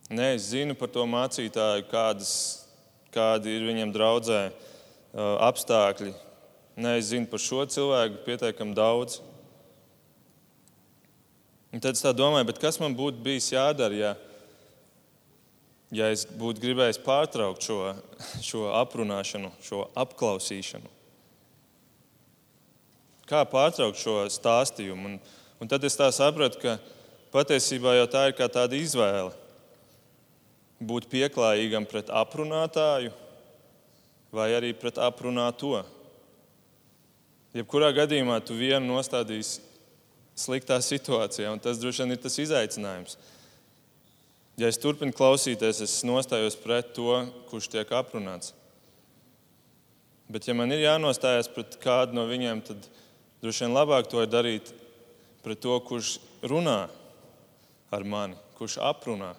Nē, 0.07 0.33
es 0.37 0.49
zinu 0.53 0.75
par 0.79 0.87
to 0.87 1.03
mācītāju, 1.09 1.83
kādas, 1.91 2.31
kādi 3.11 3.57
ir 3.57 3.65
viņam 3.67 3.91
draudzē 3.91 4.41
apstākļi. 5.17 6.13
Nē, 6.79 6.93
es 7.01 7.09
zinu 7.11 7.27
par 7.27 7.41
šo 7.43 7.65
cilvēku 7.67 8.21
pietiekami 8.23 8.75
daudz. 8.77 9.19
Un 11.73 11.83
tad 11.83 11.97
es 11.97 12.05
domāju, 12.15 12.55
kas 12.61 12.79
man 12.79 12.95
būtu 12.95 13.19
bijis 13.25 13.49
jādara, 13.51 13.97
ja, 13.97 14.11
ja 15.91 16.07
es 16.13 16.23
būtu 16.25 16.63
gribējis 16.63 17.01
pārtraukt 17.03 17.67
šo, 17.67 17.81
šo 18.45 18.69
aprunāšanu, 18.79 19.51
šo 19.65 19.83
apklausīšanu. 19.97 20.93
Kā 23.27 23.43
pārtraukt 23.43 23.99
šo 23.99 24.21
stāstījumu? 24.31 25.11
Un, 25.11 25.19
un 25.59 25.69
tad 25.69 25.83
es 25.83 25.97
sapratu, 25.97 26.59
ka 26.61 26.77
patiesībā 27.33 27.97
jau 27.97 28.07
tā 28.11 28.27
ir 28.29 28.37
kā 28.37 28.47
tāda 28.51 28.77
izvēle 28.77 29.33
būt 30.77 31.07
pieklājīgam 31.09 31.87
pret 31.89 32.11
aprunātāju 32.13 33.13
vai 34.33 34.51
arī 34.53 34.73
pret 34.77 34.99
aprunāto. 35.01 35.79
Jebkurā 37.55 37.89
gadījumā 37.95 38.37
tu 38.45 38.57
vienu 38.57 38.91
nostādīsi 38.91 39.63
sliktā 40.37 40.77
situācijā, 40.83 41.49
un 41.49 41.61
tas 41.63 41.79
droši 41.81 42.03
vien 42.03 42.13
ir 42.13 42.21
tas 42.21 42.37
izaicinājums. 42.37 43.17
Ja 44.57 44.69
es 44.69 44.79
turpinu 44.81 45.13
klausīties, 45.13 45.81
es 45.85 45.99
nostājos 46.05 46.57
pret 46.59 46.93
to, 46.97 47.23
kurš 47.49 47.69
tiek 47.73 47.91
aprunāts. 47.93 48.53
Bet, 50.27 50.47
ja 50.49 50.53
man 50.57 50.73
ir 50.73 50.83
jānostājas 50.83 51.47
pret 51.53 51.77
kādu 51.81 52.17
no 52.17 52.25
viņiem, 52.27 52.61
tad 52.67 52.87
droši 53.41 53.63
vien 53.63 53.77
labāk 53.77 54.09
to 54.11 54.21
ir 54.21 54.29
darīt 54.29 54.73
pret 55.47 55.63
to, 55.63 55.77
kurš 55.87 56.17
runā 56.43 56.89
ar 57.93 58.03
mani, 58.03 58.35
kurš 58.59 58.81
aprunā. 58.83 59.31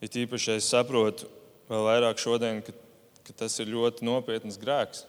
It 0.00 0.14
īpaši 0.16 0.54
es 0.56 0.68
saprotu 0.72 1.28
vēl 1.68 1.84
vairāk 1.84 2.20
šodien, 2.22 2.62
ka, 2.64 2.72
ka 3.26 3.34
tas 3.42 3.58
ir 3.60 3.68
ļoti 3.68 4.06
nopietns 4.08 4.56
grēks. 4.60 5.02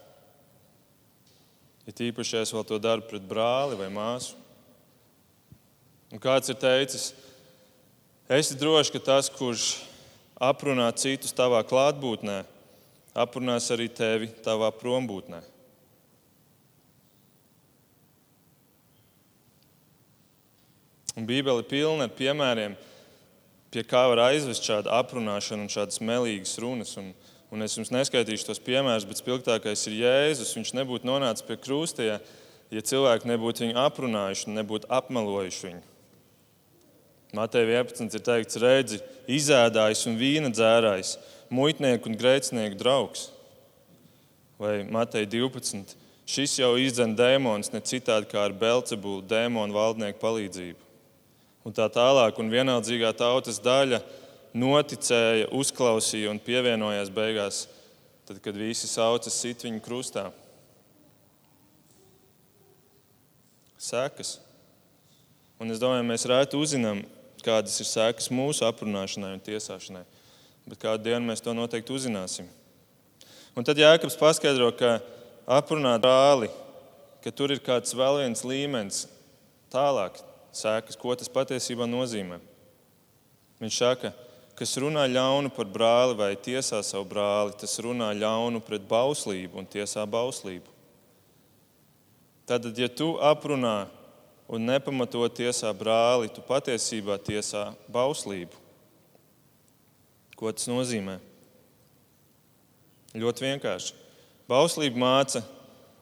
It 1.88 2.02
īpaši 2.04 2.42
es 2.42 2.52
vēl 2.54 2.66
to 2.68 2.82
daru 2.84 3.06
pret 3.08 3.24
brāli 3.26 3.78
vai 3.80 3.88
māsu. 3.94 4.36
Un 6.12 6.20
kāds 6.20 6.52
ir 6.52 6.58
teicis, 6.60 7.14
esi 8.28 8.58
drošs, 8.60 8.92
ka 8.92 9.00
tas, 9.08 9.30
kurš 9.32 9.78
aprunā 10.36 10.90
citus 11.00 11.32
tavā 11.38 11.62
klātbūtnē, 11.70 12.42
aprunās 13.16 13.70
arī 13.72 13.88
tevi 13.94 14.34
tavā 14.44 14.74
prombūtnē. 14.76 15.40
Un 21.20 21.26
Bībele 21.28 21.60
ir 21.60 21.68
pilna 21.68 22.06
ar 22.08 22.14
piemēriem, 22.16 22.78
pie 23.74 23.84
kā 23.84 24.06
var 24.08 24.22
aizvest 24.30 24.64
šāda 24.64 24.94
aprunāšana 25.02 25.66
un 25.66 25.72
šādas 25.72 26.00
melīgas 26.00 26.56
runas. 26.64 26.94
Un, 27.02 27.12
un 27.52 27.66
es 27.66 27.76
jums 27.76 27.92
neskaitīšu 27.92 28.48
tos 28.48 28.62
piemērus, 28.64 29.08
bet 29.10 29.20
spilgtākais 29.20 29.84
ir 29.90 29.98
Jēzus. 30.00 30.56
Viņš 30.56 30.72
nebūtu 30.80 31.10
nonācis 31.10 31.44
pie 31.44 31.60
krusta, 31.60 32.06
ja, 32.08 32.18
ja 32.72 32.86
cilvēki 32.92 33.28
nebūtu 33.34 33.66
viņu 33.66 33.80
aprunājuši, 33.84 34.56
nebūtu 34.56 34.88
apmelojuši 34.96 35.66
viņu. 35.68 35.86
Mateja 37.36 37.84
11 37.84 38.16
ir 38.16 38.26
teikts, 38.26 38.58
redzi, 38.64 39.04
izēdājs 39.30 40.08
un 40.10 40.16
vīna 40.18 40.50
dzērājs, 40.56 41.18
muitnieku 41.54 42.10
un 42.10 42.18
grēcinieku 42.18 42.80
draugs. 42.80 43.28
Vai 44.58 44.80
Mateja 44.88 45.28
12. 45.36 45.98
Šis 46.30 46.62
jau 46.62 46.78
izdzen 46.80 47.12
dēmons 47.18 47.74
ne 47.74 47.84
citādi 47.86 48.32
kā 48.32 48.48
ar 48.48 48.56
Belcebulu 48.56 49.22
dēmonu 49.28 49.76
valdnieku 49.76 50.22
palīdzību. 50.24 50.89
Un 51.70 51.76
tā 51.78 51.86
tālāk, 51.94 52.40
un 52.42 52.48
vienaldzīgā 52.50 53.12
tautas 53.14 53.60
daļa 53.62 54.00
noticēja, 54.58 55.52
uzklausīja 55.54 56.32
un 56.32 56.40
pievienojās 56.42 57.12
beigās, 57.14 57.60
tad, 58.26 58.40
kad 58.42 58.56
visi 58.58 58.88
sauca 58.90 59.30
sit 59.30 59.62
viņu 59.68 59.84
krustā. 59.86 60.24
Sekas. 63.78 64.40
Un 65.62 65.70
es 65.70 65.78
domāju, 65.78 66.08
mēs 66.10 66.26
rēti 66.26 66.58
uzzinām, 66.58 67.04
kādas 67.46 67.78
ir 67.84 67.90
sekas 67.92 68.32
mūsu 68.34 68.66
aprunāšanai 68.66 69.36
un 69.36 69.44
tiesāšanai. 69.46 70.02
Bet 70.66 70.82
kādu 70.82 71.06
dienu 71.06 71.30
mēs 71.30 71.46
to 71.46 71.54
noteikti 71.54 71.94
uzzināsim. 71.94 72.50
Un 73.54 73.68
tad 73.68 73.78
Jēkabs 73.78 74.18
paskaidro, 74.18 74.72
ka 74.74 74.98
aprunāt 75.46 76.02
brāli, 76.02 76.50
ka 77.22 77.30
tur 77.30 77.54
ir 77.54 77.62
kāds 77.62 77.94
vēl 77.94 78.24
viens 78.24 78.42
līmenis 78.42 79.04
tālāk, 79.70 80.18
sekas, 80.60 80.98
ko 81.00 81.16
tas 81.16 81.32
patiesībā 81.32 81.88
nozīmē. 81.90 82.40
Viņš 83.60 83.78
saka, 83.82 84.12
kas 84.60 84.76
runā 84.80 85.06
ļaunu 85.08 85.52
par 85.56 85.68
brāli 85.72 86.18
vai 86.20 86.34
tiesā 86.36 86.82
savu 86.84 87.08
brāli, 87.08 87.56
tas 87.60 87.78
runā 87.84 88.12
ļaunu 88.16 88.60
pret 88.64 88.84
bauslību 88.88 89.62
un 89.62 89.68
tiesā 89.68 90.04
bauslību. 90.08 90.68
Tad, 92.50 92.66
ja 92.76 92.90
tu 92.90 93.14
aprunā 93.22 93.88
un 94.50 94.66
nepamatot 94.66 95.36
tiesā 95.38 95.70
brāli, 95.78 96.32
tu 96.34 96.42
patiesībā 96.42 97.20
tiesā 97.22 97.70
bauslību. 97.92 98.58
Ko 100.40 100.52
tas 100.56 100.70
nozīmē? 100.72 101.20
Ļoti 103.20 103.46
vienkārši. 103.46 103.96
Bauslība 104.50 104.98
māca, 105.02 105.44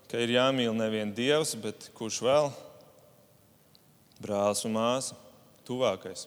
ka 0.08 0.22
ir 0.24 0.38
jāmīl 0.38 0.72
nevien 0.78 1.12
Dievs, 1.12 1.56
bet 1.60 1.90
kurš 1.98 2.22
vēl? 2.24 2.50
Brālis 4.22 4.64
un 4.66 4.74
māsa, 4.74 5.16
tuvākais. 5.68 6.26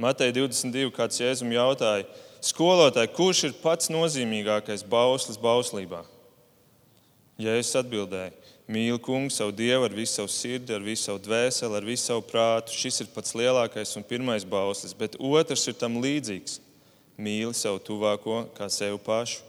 Matei 0.00 0.32
22. 0.34 0.90
kāds 0.94 1.20
jēzum 1.20 1.52
jautāja, 1.54 2.06
skolotāji, 2.42 3.12
kurš 3.14 3.44
ir 3.48 3.58
pats 3.62 3.90
nozīmīgākais 3.92 4.82
bauslis 4.88 5.38
bauslībā? 5.38 6.02
Jēzus 7.42 7.78
atbildēja, 7.80 8.32
mīli 8.72 8.98
kungu 9.02 9.30
savu 9.32 9.54
dievu 9.54 9.86
ar 9.86 9.94
visu 9.94 10.18
savu 10.18 10.30
sirdi, 10.32 10.74
ar 10.74 10.82
visu 10.84 11.06
savu 11.06 11.22
dvēseli, 11.22 11.78
ar 11.78 11.86
visu 11.86 12.08
savu 12.08 12.26
prātu. 12.26 12.74
Šis 12.76 13.02
ir 13.04 13.10
pats 13.14 13.34
lielākais 13.38 13.96
un 13.98 14.06
pirmais 14.06 14.46
bauslis, 14.48 14.94
bet 14.96 15.18
otrs 15.18 15.66
ir 15.70 15.78
tam 15.78 16.00
līdzīgs. 16.02 16.58
Mīli 17.22 17.54
savu 17.54 17.80
tuvāko 17.84 18.46
kā 18.56 18.68
sevi 18.72 18.98
pašu. 19.02 19.42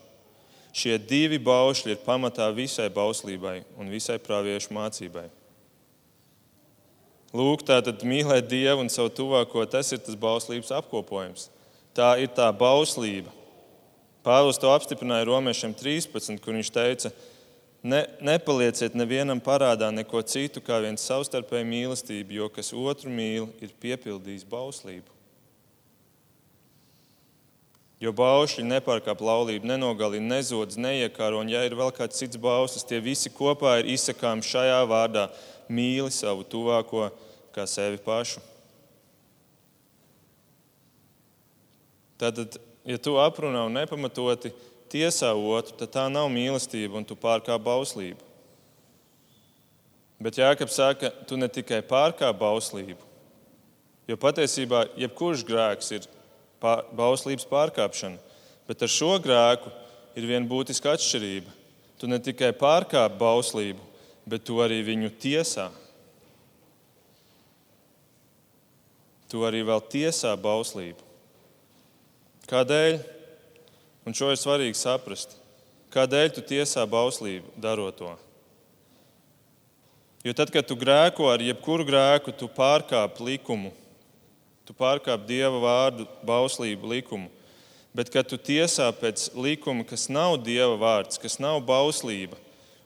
Šie 0.74 0.98
divi 0.98 1.38
baušļi 1.38 1.94
ir 1.94 2.02
pamatā 2.06 2.48
visai 2.54 2.90
bauslībai 2.94 3.60
un 3.78 3.92
visai 3.94 4.18
praviešu 4.22 4.74
mācībai. 4.74 5.28
Lūk, 7.34 7.66
tā 7.66 7.80
tad 7.82 8.06
mīlēt 8.06 8.46
Dievu 8.52 8.86
un 8.86 8.92
savu 8.94 9.10
tuvāko, 9.10 9.66
tas 9.66 9.90
ir 9.92 10.02
tas 10.06 10.16
bauslības 10.20 10.70
apkopojums. 10.78 11.50
Tā 11.98 12.14
ir 12.22 12.30
tā 12.34 12.52
bauslība. 12.54 13.34
Pāvils 14.24 14.62
to 14.62 14.70
apstiprināja 14.72 15.28
Romiešiem 15.28 15.74
13, 15.76 16.38
kur 16.42 16.56
viņš 16.56 16.70
teica, 16.74 17.12
Ne, 17.84 18.06
nepalieciet 18.24 18.94
nevienam 18.96 19.42
parādā 19.44 19.90
neko 19.92 20.22
citu 20.24 20.62
kā 20.64 20.78
viens 20.80 21.04
savstarpēju 21.04 21.68
mīlestību, 21.68 22.38
jo 22.38 22.46
kas 22.48 22.72
otru 22.72 23.12
mīl, 23.12 23.50
ir 23.60 23.74
piepildījis 23.84 24.46
bauslību. 24.48 25.12
Jo 28.00 28.14
baušļi 28.16 28.64
nepārkāp 28.70 29.20
laulību, 29.24 29.68
nenogalina, 29.68 30.38
nezodz, 30.38 30.80
neiekāro, 30.80 31.42
un 31.44 31.52
ja 31.52 31.66
ir 31.68 31.76
vēl 31.76 31.92
kāds 31.96 32.24
cits 32.24 32.40
bauslis, 32.40 32.88
tie 32.88 33.02
visi 33.04 33.32
kopā 33.32 33.78
ir 33.82 33.92
izsakāmi 33.92 34.48
šajā 34.48 34.80
vārdā- 34.88 35.28
mīli 35.70 36.12
savu 36.14 36.46
tuvāko 36.48 37.08
kā 37.54 37.66
sevi 37.70 38.00
pašu. 38.02 38.42
Tātad, 42.20 42.56
ja 42.88 42.98
tu 43.02 43.18
aprunā 43.20 43.66
un 43.68 43.76
nepamatoti, 43.76 44.54
tiesā 44.94 45.34
otru, 45.34 45.76
tad 45.80 45.92
tā 45.96 46.06
nav 46.12 46.30
mīlestība 46.32 47.00
un 47.00 47.08
tu 47.08 47.18
pārkāp 47.20 47.64
bauslību. 47.66 48.32
Bet 50.24 50.38
Jānis 50.40 50.78
saka, 50.78 51.10
tu 51.28 51.36
ne 51.36 51.50
tikai 51.52 51.82
pārkāp 51.84 52.38
bauslību, 52.40 53.02
jo 54.08 54.20
patiesībā 54.20 54.86
jebkurš 54.96 55.44
grēks 55.48 55.90
ir 55.98 56.06
bauslības 56.96 57.48
pārkāpšana, 57.50 58.22
bet 58.70 58.86
ar 58.86 58.92
šo 58.92 59.18
grēku 59.24 59.74
ir 60.16 60.30
viena 60.30 60.48
būtiska 60.48 60.94
atšķirība. 60.96 61.52
Tu 62.00 62.08
ne 62.08 62.20
tikai 62.24 62.52
pārkāp 62.56 63.18
bauslību, 63.20 63.84
bet 64.30 64.46
tu 64.48 64.60
arī 64.64 64.82
viņu 64.86 65.12
tiesā. 65.22 65.70
Tu 69.32 69.42
arī 69.44 69.64
vēl 69.66 69.82
tiesā 69.90 70.34
bauslību. 70.38 71.02
Kādēļ? 72.50 73.00
Un 74.04 74.16
šo 74.16 74.30
ir 74.34 74.40
svarīgi 74.40 74.78
saprast. 74.78 75.38
Kādēļ 75.94 76.36
tu 76.36 76.44
tiesā 76.46 76.84
bauslību 76.90 77.56
darot 77.62 77.98
to? 77.98 78.12
Jo 80.24 80.32
tad, 80.38 80.52
kad 80.56 80.68
tu 80.68 80.78
grēko 80.80 81.28
ar 81.32 81.42
jebkuru 81.44 81.84
grēku, 81.88 82.32
tu 82.32 82.48
pārkāp 82.48 83.18
likumu, 83.20 83.74
tu 84.64 84.76
pārkāp 84.76 85.26
dieva 85.28 85.60
vārdu, 85.60 86.08
bauslību 86.24 86.94
likumu. 86.94 87.32
Bet, 87.94 88.10
kad 88.10 88.26
tu 88.26 88.40
tiesā 88.42 88.88
pēc 88.96 89.28
likuma, 89.38 89.84
kas 89.86 90.08
nav 90.10 90.40
dieva 90.42 90.78
vārds, 90.82 91.20
kas 91.22 91.36
nav 91.44 91.60
bauslība, 91.68 92.40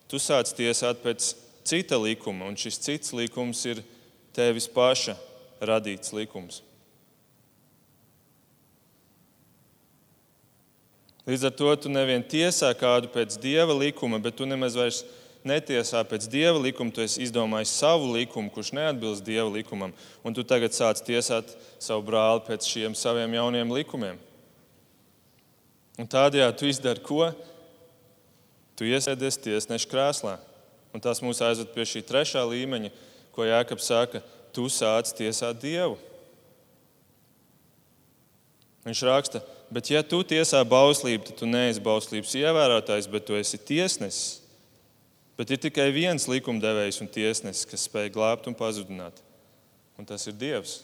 tu 0.08 0.20
sāc 0.22 0.54
tiesāt 0.56 1.04
pēc 1.04 1.34
cita 1.68 2.00
likuma, 2.00 2.48
un 2.48 2.56
šis 2.60 2.80
cits 2.80 3.14
likums 3.16 3.64
ir 3.68 3.84
tevis 4.36 4.70
paša 4.72 5.18
radīts 5.60 6.14
likums. 6.16 6.62
Līdz 11.28 11.50
ar 11.50 11.56
to 11.60 11.72
tu 11.84 11.90
nevien 11.92 12.24
tiesā 12.24 12.70
kādu 12.80 13.10
pēc 13.12 13.36
dieva 13.44 13.74
likuma, 13.76 14.20
bet 14.24 14.38
tu 14.40 14.46
nemaz 14.48 14.78
vairs 14.80 15.02
netiesā 15.48 16.00
pēc 16.08 16.28
dieva 16.32 16.56
likuma. 16.62 16.94
Tu 16.96 17.04
esi 17.04 17.26
izdomājis 17.26 17.74
savu 17.82 18.14
likumu, 18.14 18.52
kurš 18.54 18.72
neatbilst 18.78 19.26
dieva 19.28 19.50
likumam, 19.52 19.92
un 20.24 20.38
tu 20.38 20.46
tagad 20.48 20.76
sāc 20.76 21.02
tiesāt 21.04 21.52
savu 21.84 22.06
brāli 22.08 22.46
pēc 22.48 22.70
šiem 22.72 22.96
saviem 22.96 23.36
jauniem 23.36 23.76
likumiem. 23.76 24.22
Un 25.98 26.08
tādējādi 26.08 26.60
tu 26.62 26.72
izdari 26.72 27.04
ko? 27.04 27.26
Tu 28.78 28.88
iesēdies 28.92 29.40
tiesneša 29.42 29.90
krēslā. 29.92 30.38
Un 30.94 31.04
tas 31.04 31.22
mūs 31.22 31.42
aizved 31.44 31.74
pie 31.74 31.86
šī 31.86 32.04
trešā 32.06 32.44
līmeņa, 32.48 32.94
ko 33.36 33.46
Jēkabs 33.46 33.90
saka, 33.90 34.22
tu 34.54 34.70
sāc 34.72 35.10
tiesāt 35.18 35.60
Dievu. 35.62 35.98
Viņš 38.88 39.04
raksta, 39.04 39.42
Bet, 39.68 39.90
ja 39.92 40.00
tu 40.04 40.22
tiesā 40.24 40.62
bauslību, 40.64 41.28
tad 41.28 41.40
tu 41.42 41.48
neesi 41.50 41.84
bauslības 41.84 42.36
ievērotājs, 42.40 43.10
bet 43.12 43.26
tu 43.28 43.36
esi 43.36 43.60
tiesnesis. 43.60 44.44
Bet 45.38 45.52
ir 45.54 45.60
tikai 45.62 45.90
viens 45.94 46.26
likumdevējs 46.32 47.02
un 47.04 47.10
tiesnesis, 47.12 47.68
kas 47.68 47.84
spēj 47.86 48.14
glābt 48.16 48.48
un 48.50 48.56
pazudināt. 48.58 49.20
Un 50.00 50.08
tas 50.08 50.24
ir 50.30 50.38
Dievs. 50.40 50.80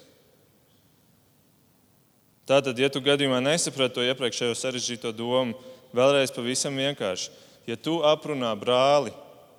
Tātad, 2.49 2.75
ja 2.77 2.89
tu 2.91 2.99
gadījumā 3.01 3.39
nesaprati 3.39 3.95
to 3.95 4.03
iepriekšējo 4.03 4.57
sarežģīto 4.59 5.13
domu, 5.15 5.55
vēlreiz 5.95 6.33
pavisam 6.35 6.75
vienkārši. 6.75 7.31
Ja 7.67 7.77
tu 7.79 8.01
aprunā 8.03 8.51
brāli, 8.59 9.13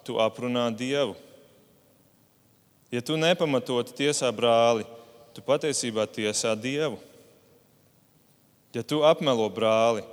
tu 0.05 0.19
aprunā 0.21 0.69
Dievu. 0.77 1.17
Ja 2.93 3.01
tu 3.01 3.17
nepamatot 3.17 3.91
tiesā 3.97 4.29
brāli, 4.31 4.85
tu 5.35 5.43
patiesībā 5.43 6.05
tiesā 6.07 6.53
Dievu. 6.55 7.01
Ja 8.75 8.83
tu 8.83 9.01
apmelo 9.07 9.47
brāli, 9.51 10.05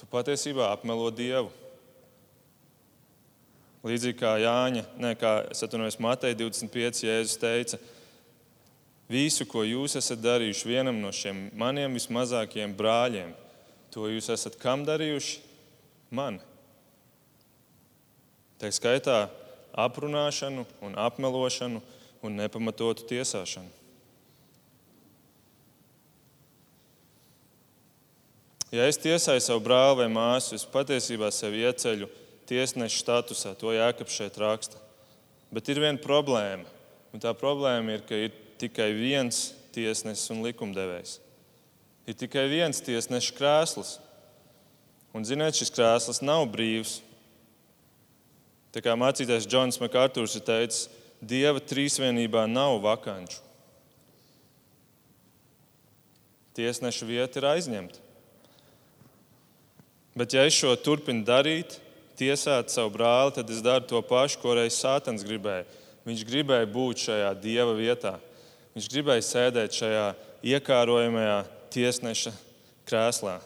tu 0.00 0.08
patiesībā 0.10 0.70
apmelo 0.72 1.10
Dievu. 1.12 1.52
Līdzīgi 3.84 4.16
kā 4.16 4.38
Jāņa, 4.40 4.86
ne, 4.96 5.12
kā 5.20 5.34
atvainojos, 5.52 6.00
Mateja 6.00 6.38
25. 6.40 7.04
Jēzus 7.04 7.36
teica, 7.36 7.78
visu, 9.12 9.44
ko 9.44 9.60
jūs 9.66 9.98
esat 10.00 10.22
darījuši 10.24 10.70
vienam 10.70 11.02
no 11.02 11.12
šiem 11.12 11.50
maniem 11.60 11.98
vismazākajiem 11.98 12.72
brāļiem, 12.78 13.34
to 13.92 14.08
jūs 14.08 14.30
esat 14.32 14.56
kam 14.62 14.86
darījuši? 14.88 15.42
Man. 16.14 16.40
Tā 18.60 18.70
skaitā 18.74 19.24
aprunāšanu, 19.74 20.66
un 20.84 20.94
apmelošanu 20.98 21.82
un 22.24 22.36
nepamatotu 22.38 23.06
tiesāšanu. 23.10 23.70
Ja 28.74 28.88
es 28.90 28.98
tiesāju 28.98 29.42
savu 29.44 29.62
brāli 29.62 30.00
vai 30.00 30.06
māsu, 30.10 30.56
es 30.56 30.64
patiesībā 30.66 31.28
sevi 31.30 31.62
ieceļu 31.62 32.08
tiesneša 32.50 32.98
statusā. 32.98 33.52
To 33.60 33.70
Jēkabs 33.74 34.16
šeit 34.16 34.38
raksta. 34.40 34.80
Bet 35.54 35.68
ir 35.70 35.78
viena 35.82 36.00
problēma. 36.02 36.66
Un 37.14 37.22
tā 37.22 37.30
problēma 37.38 37.94
ir, 37.94 38.02
ka 38.08 38.18
ir 38.18 38.32
tikai 38.58 38.88
viens 38.96 39.52
tiesnesis 39.74 40.32
un 40.34 40.42
likumdevējs. 40.42 41.20
Ir 42.10 42.18
tikai 42.18 42.48
viens 42.50 42.82
tiesneša 42.82 43.36
krēsls. 43.38 43.92
Un, 45.14 45.22
ziniet, 45.22 45.54
šis 45.54 45.70
krēsls 45.70 46.18
nav 46.26 46.48
brīvs. 46.50 46.98
Tā 48.74 48.82
kā 48.82 48.96
mācītājs 48.98 49.46
Džons 49.46 49.78
Makārtūrs 49.78 50.34
ir 50.40 50.46
teicis, 50.46 50.88
Dieva 51.24 51.62
trīsvienībā 51.62 52.42
nav 52.50 52.80
vakanču. 52.84 53.38
Tiesneša 56.58 57.06
vieta 57.08 57.40
ir 57.40 57.46
aizņemta. 57.48 58.02
Bet, 60.14 60.34
ja 60.36 60.44
es 60.46 60.54
šo 60.54 60.74
turpinu 60.78 61.24
darīt, 61.26 61.78
tiesāt 62.18 62.70
savu 62.70 62.92
brāli, 62.94 63.34
tad 63.38 63.48
es 63.50 63.62
daru 63.64 63.86
to 63.90 64.02
pašu, 64.06 64.38
ko 64.42 64.54
reiz 64.58 64.76
Sātans 64.78 65.24
gribēja. 65.26 65.64
Viņš 66.06 66.22
gribēja 66.28 66.68
būt 66.70 67.06
šajā 67.08 67.32
dieva 67.42 67.74
vietā. 67.78 68.18
Viņš 68.76 68.90
gribēja 68.92 69.24
sēdēt 69.26 69.74
šajā 69.80 70.06
iekārojamajā 70.54 71.38
tiesneša 71.74 72.34
krēslā. 72.86 73.38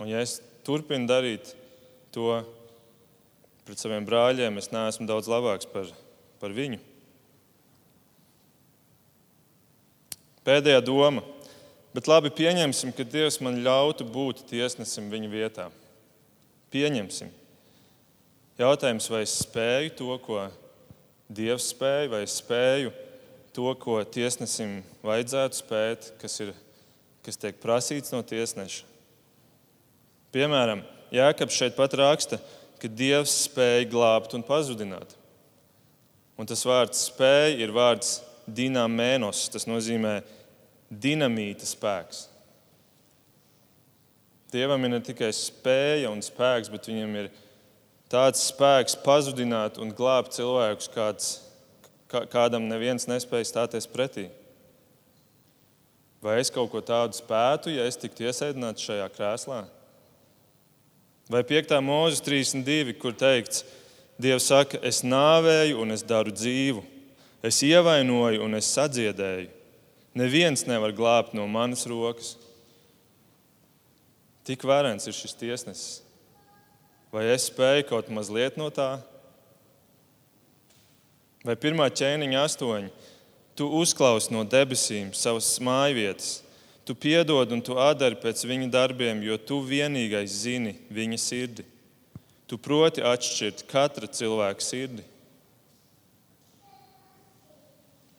Un, 0.00 0.08
ja 0.08 0.24
es 0.24 0.40
turpinu 0.66 1.08
darīt 1.10 1.54
to 2.14 2.40
pret 3.66 3.80
saviem 3.80 4.06
brāļiem, 4.06 4.58
es 4.58 4.70
neesmu 4.72 5.06
daudz 5.08 5.28
labāks 5.30 5.68
par, 5.70 5.90
par 6.42 6.54
viņu. 6.54 6.80
Pēdējā 10.46 10.80
doma. 10.82 11.22
Bet 11.94 12.06
labi, 12.06 12.30
pieņemsim, 12.30 12.92
ka 12.94 13.04
Dievs 13.06 13.40
man 13.42 13.58
ļautu 13.64 14.06
būt 14.06 14.44
tiesnesim 14.50 15.08
viņa 15.10 15.30
vietā. 15.30 15.66
Pieņemsim. 16.70 17.32
Jautājums, 18.60 19.08
vai 19.10 19.24
es 19.24 19.34
spēju 19.42 19.94
to, 19.98 20.10
ko 20.22 20.44
Dievs 21.30 21.70
spēja, 21.72 22.10
vai 22.12 22.22
es 22.26 22.36
spēju 22.38 22.92
to, 23.54 23.72
ko 23.82 23.98
tiesnesim 24.06 24.80
vajadzētu 25.02 25.58
spēt, 25.58 26.10
kas, 26.20 26.38
ir, 26.44 26.54
kas 27.26 27.40
tiek 27.40 27.58
prasīts 27.62 28.14
no 28.14 28.22
tiesneša. 28.26 28.86
Piemēram, 30.30 30.84
Jēkabs 31.10 31.56
šeit 31.58 31.74
pat 31.74 31.94
raksta, 31.98 32.38
ka 32.80 32.88
Dievs 32.88 33.32
spēja 33.48 33.88
glābt 33.90 34.36
un 34.38 34.44
pazudināt. 34.46 35.16
Un 36.38 36.48
tas 36.48 36.62
vārds 36.64 37.02
spēja 37.10 37.58
ir 37.60 37.72
vārds 37.74 38.20
dinamēnos. 38.48 39.48
Tas 39.52 39.66
nozīmē 39.68 40.20
dinamīta 40.90 41.66
spēks. 41.68 42.28
Dievam 44.50 44.82
ir 44.86 44.94
ne 44.94 45.00
tikai 45.04 45.30
spēja 45.34 46.10
un 46.10 46.22
spēks, 46.24 46.70
bet 46.72 46.88
viņam 46.90 47.12
ir 47.20 47.28
tāds 48.10 48.42
spēks 48.50 48.96
pazudināt 49.04 49.78
un 49.82 49.92
glābt 49.94 50.34
cilvēkus, 50.34 50.90
kāds, 50.94 51.28
kādam 52.32 52.66
neviens 52.70 53.06
nespēja 53.10 53.50
stāties 53.52 53.86
pretī. 53.90 54.26
Vai 56.20 56.40
es 56.40 56.50
kaut 56.52 56.72
ko 56.72 56.82
tādu 56.84 57.16
spētu, 57.16 57.70
ja 57.76 57.86
es 57.88 57.96
tiktu 58.00 58.26
iesēdināts 58.26 58.88
šajā 58.88 59.06
krēslā? 59.14 59.62
Vai 61.30 61.44
5. 61.46 61.76
mūzes 61.78 62.24
32, 62.26 62.96
kur 62.98 63.14
teikts, 63.14 63.62
Dievs 64.20 64.48
saka, 64.50 64.80
es 64.84 65.04
nāvēju 65.06 65.78
un 65.80 65.94
es 65.94 66.02
daru 66.04 66.32
dzīvu, 66.34 66.82
es 67.46 67.60
ievainoju 67.64 68.42
un 68.44 68.58
es 68.58 68.68
sadziedēju. 68.74 69.46
Neviens 70.18 70.66
nevar 70.66 70.92
glābt 70.92 71.36
no 71.38 71.46
manas 71.48 71.86
rokas. 71.88 72.34
Tik 74.44 74.66
vērens 74.66 75.06
ir 75.06 75.14
šis 75.14 75.36
tiesnesis. 75.38 76.00
Vai 77.14 77.28
es 77.30 77.46
spēju 77.46 77.86
kaut 77.88 78.10
mazliet 78.10 78.58
no 78.58 78.66
tā? 78.74 78.98
Vai 81.46 81.54
pirmā 81.56 81.86
ķēniņa 81.94 82.42
astoņi, 82.42 82.90
tu 83.56 83.70
uzklausi 83.80 84.34
no 84.34 84.42
debesīm 84.44 85.14
savas 85.16 85.54
mājvietas, 85.62 86.40
Tu 86.84 86.96
piedod 86.96 87.52
un 87.52 87.60
tu 87.62 87.76
atdari 87.78 88.18
pēc 88.18 88.42
viņa 88.48 88.70
darbiem, 88.72 89.20
jo 89.22 89.36
tu 89.36 89.60
vienīgais 89.62 90.40
zini 90.42 90.74
viņa 90.90 91.18
sirdi. 91.20 91.66
Tu 92.50 92.58
proti 92.58 93.04
atšķirt 93.04 93.66
katra 93.70 94.08
cilvēka 94.10 94.64
sirdi. 94.64 95.04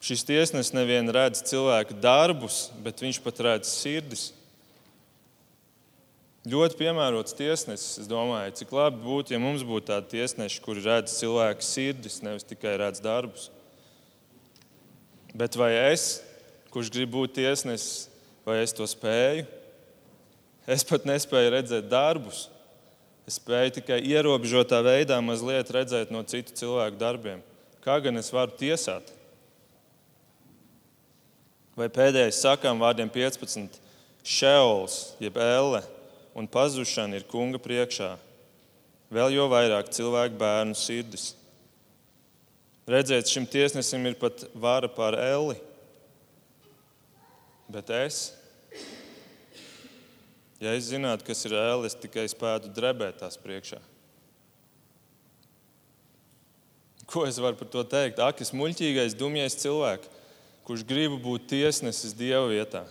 Šis 0.01 0.23
tiesnesis 0.25 0.73
nevien 0.73 1.09
redz 1.13 1.43
cilvēka 1.45 1.93
darbus, 2.01 2.69
bet 2.81 3.03
viņš 3.03 3.19
pat 3.21 3.41
redz 3.45 3.69
sirdis. 3.69 4.29
Ļoti 6.49 6.79
piemērots 6.79 7.35
tiesnesis. 7.37 7.99
Es 8.01 8.07
domāju, 8.09 8.55
cik 8.57 8.71
labi 8.73 8.97
būtu, 9.03 9.35
ja 9.35 9.41
mums 9.41 9.61
būtu 9.61 9.91
tādi 9.91 10.15
tiesneši, 10.15 10.61
kuri 10.65 10.81
redz 10.87 11.13
cilvēku 11.19 11.65
sirdis, 11.65 12.21
nevis 12.25 12.47
tikai 12.49 12.79
redz 12.81 13.03
darbus. 13.03 13.51
Bet 15.37 15.53
vai 15.59 15.69
es, 15.91 16.23
kurš 16.73 16.89
grib 16.95 17.13
būt 17.13 17.37
tiesnesis, 17.37 18.07
Vai 18.45 18.61
es 18.63 18.73
to 18.73 18.87
spēju? 18.89 19.45
Es 20.69 20.85
pat 20.87 21.05
nespēju 21.09 21.53
redzēt 21.53 21.89
darbus. 21.91 22.47
Es 23.29 23.37
spēju 23.37 23.77
tikai 23.77 23.99
ierobežotā 24.01 24.81
veidā 24.85 25.19
mazliet 25.21 25.69
redzēt 25.73 26.13
no 26.13 26.23
citu 26.25 26.55
cilvēku 26.57 26.97
darbiem. 27.01 27.41
Kā 27.81 27.97
gan 28.01 28.17
es 28.17 28.31
varu 28.33 28.53
tiesāt? 28.57 29.13
Vai 31.77 31.87
pēdējais 31.89 32.41
sakām 32.43 32.81
vārdiem 32.81 33.09
15. 33.09 33.79
Šeols, 34.21 35.15
jeb 35.21 35.37
elle 35.41 35.81
un 36.37 36.47
pazušana 36.49 37.17
ir 37.17 37.25
kunga 37.29 37.61
priekšā. 37.61 38.13
Vēl 39.11 39.33
jo 39.35 39.47
vairāk 39.51 39.89
cilvēku 39.91 40.37
bērnu 40.39 40.77
sirdis. 40.77 41.31
Redzēt, 42.87 43.29
šim 43.29 43.47
tiesnesim 43.49 44.05
ir 44.07 44.15
pat 44.19 44.45
vara 44.55 44.89
pār 44.91 45.17
elli. 45.19 45.57
Bet 47.71 47.91
es, 47.95 48.33
ja 50.59 50.73
es 50.75 50.89
zinātu, 50.91 51.23
kas 51.29 51.45
ir 51.47 51.55
ēlis, 51.55 51.95
tikai 52.03 52.25
spētu 52.27 52.71
drebēt 52.75 53.21
tās 53.21 53.37
priekšā. 53.39 53.79
Ko 57.07 57.23
es 57.27 57.39
varu 57.43 57.59
par 57.59 57.69
to 57.71 57.83
teikt? 57.87 58.19
Ak, 58.23 58.41
es 58.43 58.51
muļķīgais, 58.55 59.15
dumjais 59.19 59.55
cilvēks, 59.61 60.09
kurš 60.67 60.83
grib 60.87 61.15
būt 61.23 61.47
tiesnesis 61.51 62.15
Dieva 62.15 62.45
vietā, 62.49 62.85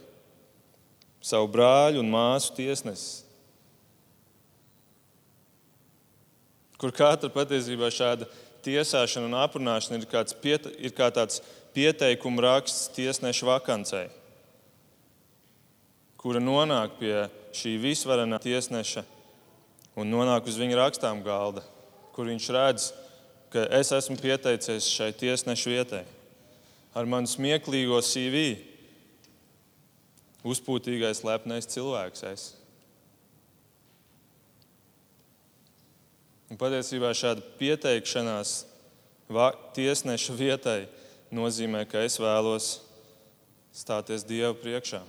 savu 1.24 1.48
brāļu 1.52 2.00
un 2.00 2.12
māsu 2.12 2.54
tiesnesis. 2.56 3.26
Kur 6.80 6.92
katra 6.96 7.28
patiesībā 7.32 7.90
šāda 7.92 8.28
tiesāšana 8.64 9.28
un 9.28 9.36
aprunāšana 9.42 10.00
ir, 10.00 10.08
pieta, 10.40 10.72
ir 10.80 10.96
kā 10.96 11.10
tāds 11.12 11.42
pieteikuma 11.76 12.46
raksts 12.46 12.88
tiesneša 12.96 13.48
vakancei 13.50 14.08
kura 16.20 16.40
nonāk 16.42 16.98
pie 17.00 17.14
šī 17.56 17.78
visvarenā 17.80 18.36
tiesneša 18.42 19.06
un 19.96 20.10
nonāk 20.12 20.48
uz 20.48 20.58
viņa 20.60 20.76
rakstām 20.76 21.22
galda, 21.24 21.64
kur 22.12 22.28
viņš 22.28 22.48
redz, 22.54 22.90
ka 23.50 23.64
es 23.80 23.90
esmu 23.96 24.18
pieteicies 24.20 24.88
šai 24.92 25.10
tiesneša 25.16 25.72
vietai 25.72 26.04
ar 26.94 27.08
manu 27.08 27.30
smieklīgo 27.30 28.00
CV. 28.04 28.58
Uzpūtīgais, 30.40 31.20
lepnais 31.26 31.68
cilvēks. 31.68 32.22
Es. 32.30 32.44
Un 36.48 36.56
patiesībā 36.60 37.12
šāda 37.14 37.44
pieteikšanās 37.60 38.54
tiesneša 39.76 40.36
vietai 40.38 40.80
nozīmē, 41.30 41.84
ka 41.86 42.00
es 42.08 42.16
vēlos 42.22 42.72
stāties 43.76 44.24
Dieva 44.26 44.56
priekšā. 44.56 45.02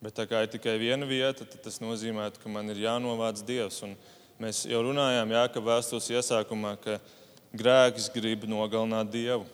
Bet 0.00 0.16
tā 0.16 0.24
kā 0.24 0.38
ir 0.40 0.48
tikai 0.48 0.78
viena 0.80 1.04
vieta, 1.04 1.44
tad 1.44 1.60
tas 1.60 1.76
nozīmē, 1.82 2.30
ka 2.40 2.48
man 2.48 2.72
ir 2.72 2.78
jānovāc 2.86 3.42
Dievs. 3.44 3.82
Un 3.84 3.92
mēs 4.40 4.62
jau 4.64 4.80
runājām, 4.86 5.32
jā, 5.36 5.42
ka 5.52 5.60
vēstures 5.60 6.08
iesākumā, 6.14 6.76
ka 6.80 6.96
grēks 7.52 8.08
grib 8.14 8.46
nogalināt 8.48 9.10
Dievu. 9.12 9.44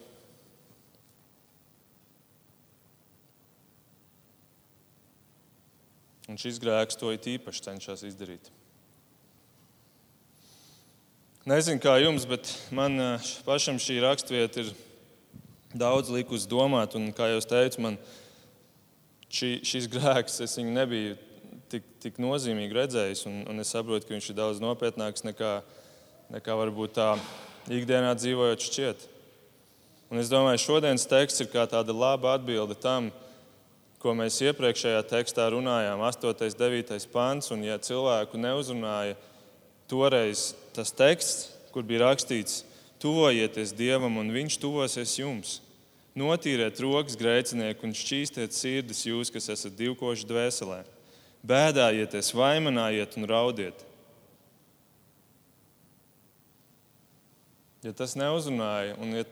Un 6.30 6.38
šis 6.38 6.61
grēks 6.62 6.99
to 6.99 7.11
it 7.14 7.26
īpaši 7.26 7.64
cenšas 7.66 8.05
izdarīt. 8.07 8.51
Nezinu, 11.47 11.78
kā 11.82 11.97
jums, 12.03 12.26
bet 12.26 12.51
man 12.74 12.99
eh, 12.99 13.26
pašam 13.47 13.78
šī 13.82 13.99
raksturvieta 14.03 14.62
ir 14.62 14.70
daudz 15.74 16.11
likus 16.11 16.47
domāt. 16.51 16.94
Un, 16.99 17.12
kā 17.14 17.28
jau 17.30 17.42
teicu, 17.47 17.82
man 17.82 17.99
ir 17.99 18.26
šī, 19.33 19.51
šis 19.66 19.89
grēks, 19.93 20.41
es 20.45 20.57
viņu 20.59 20.74
nebiju 20.77 21.16
tik, 21.72 21.87
tik 22.03 22.20
nozīmīgi 22.22 22.77
redzējis, 22.77 23.27
un, 23.31 23.43
un 23.51 23.62
es 23.62 23.72
saprotu, 23.74 24.07
ka 24.07 24.14
viņš 24.14 24.31
ir 24.31 24.39
daudz 24.39 24.62
nopietnāks 24.62 25.27
nekā, 25.27 25.59
nekā 26.37 26.57
varbūt 26.62 26.97
tā 26.99 27.12
ikdienā 27.72 28.14
dzīvojot 28.18 28.66
šķiet. 28.68 29.07
Un 30.12 30.22
es 30.22 30.31
domāju, 30.31 30.62
šodienas 30.62 31.09
teksts 31.11 31.43
ir 31.43 31.51
kā 31.51 31.64
tāda 31.66 31.95
laba 31.95 32.37
atbilde 32.37 32.77
tam, 32.79 33.11
ko 33.99 34.12
mēs 34.14 34.39
iepriekšējā 34.45 35.01
tekstā 35.11 35.49
runājām, 35.51 35.99
8. 36.07 36.31
un 36.31 36.59
9. 36.61 37.07
pāns. 37.11 37.51
Un, 37.51 37.64
ja 37.66 37.74
cilvēku 37.83 38.39
neuzrunāja 38.39 39.16
toreiz 39.91 40.53
tas 40.77 40.95
teksts, 40.95 41.49
kur 41.74 41.83
bija 41.87 42.05
rakstīts, 42.07 42.62
tuvojieties 43.03 43.74
Dievam, 43.77 44.20
un 44.22 44.31
Viņš 44.31 44.61
tuvosies 44.62 45.18
jums. 45.18 45.59
Notīriet 46.17 46.79
rokas 46.81 47.17
grēcinieku 47.21 47.85
un 47.85 47.93
šķīstiet 47.93 48.55
sirdis 48.57 49.03
jūs, 49.05 49.29
kas 49.33 49.51
esat 49.53 49.75
divkoši 49.77 50.25
dvēselē. 50.29 50.79
Bēdājieties, 51.47 52.33
vaimanājiet 52.33 53.19
un 53.21 53.29
raudiet. 53.29 53.83
Ja 57.85 57.93
tas 57.95 58.17
neuzrunāja, 58.17 58.97
un 58.97 59.12
ja 59.19 59.27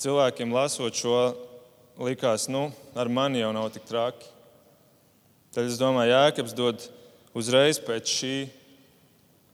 cilvēkiem 0.00 0.54
lasot 0.56 0.96
šo, 0.96 1.18
likās, 2.00 2.48
nu, 2.50 2.70
ar 2.96 3.12
mani 3.12 3.42
jau 3.42 3.52
nav 3.54 3.68
tik 3.74 3.84
traki, 3.86 4.32
tad 5.54 5.68
es 5.68 5.76
domāju, 5.78 6.14
Jēkabs 6.14 6.56
dod 6.56 6.88
uzreiz 7.36 7.78
pēc 7.84 8.08
šī 8.16 8.34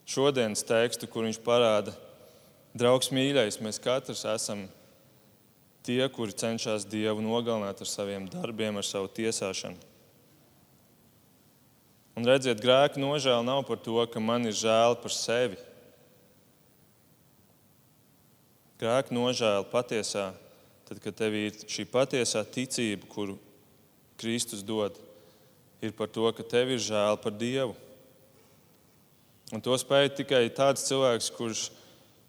šodienas 0.08 0.62
tekstu, 0.64 1.10
kur 1.10 1.26
viņš 1.26 1.42
parāda, 1.44 1.98
draugs 2.78 3.10
mīļais, 3.12 3.60
mēs 3.64 3.82
katrs 3.82 4.24
esam 4.30 4.68
tie, 5.84 6.02
kuri 6.08 6.32
cenšas 6.32 6.86
Dievu 6.88 7.20
nogalināt 7.20 7.82
ar 7.84 7.88
saviem 7.88 8.24
darbiem, 8.32 8.80
ar 8.80 8.86
savu 8.88 9.10
tiesāšanu. 9.12 9.76
Un 12.14 12.26
redziet, 12.28 12.62
grēka 12.62 13.00
nožēla 13.02 13.42
nav 13.42 13.64
par 13.66 13.80
to, 13.82 13.98
ka 14.06 14.22
man 14.22 14.46
ir 14.46 14.54
žēl 14.54 14.94
par 15.02 15.12
sevi. 15.12 15.58
Grēka 18.78 19.14
nožēla 19.14 19.66
patiesā, 19.70 20.28
tad, 20.88 21.00
kad 21.02 21.16
tev 21.18 21.34
ir 21.36 21.58
šī 21.66 21.86
patiesā 21.90 22.44
ticība, 22.46 23.08
kuru 23.10 23.36
Kristus 24.20 24.62
dod, 24.62 24.96
ir 25.82 25.92
par 25.98 26.08
to, 26.08 26.28
ka 26.32 26.46
tev 26.46 26.70
ir 26.76 26.82
žēl 26.82 27.18
par 27.20 27.34
Dievu. 27.34 27.74
Un 29.52 29.60
to 29.60 29.74
spēj 29.76 30.14
tikai 30.22 30.46
tāds 30.54 30.86
cilvēks, 30.86 31.32
kurš 31.34 31.66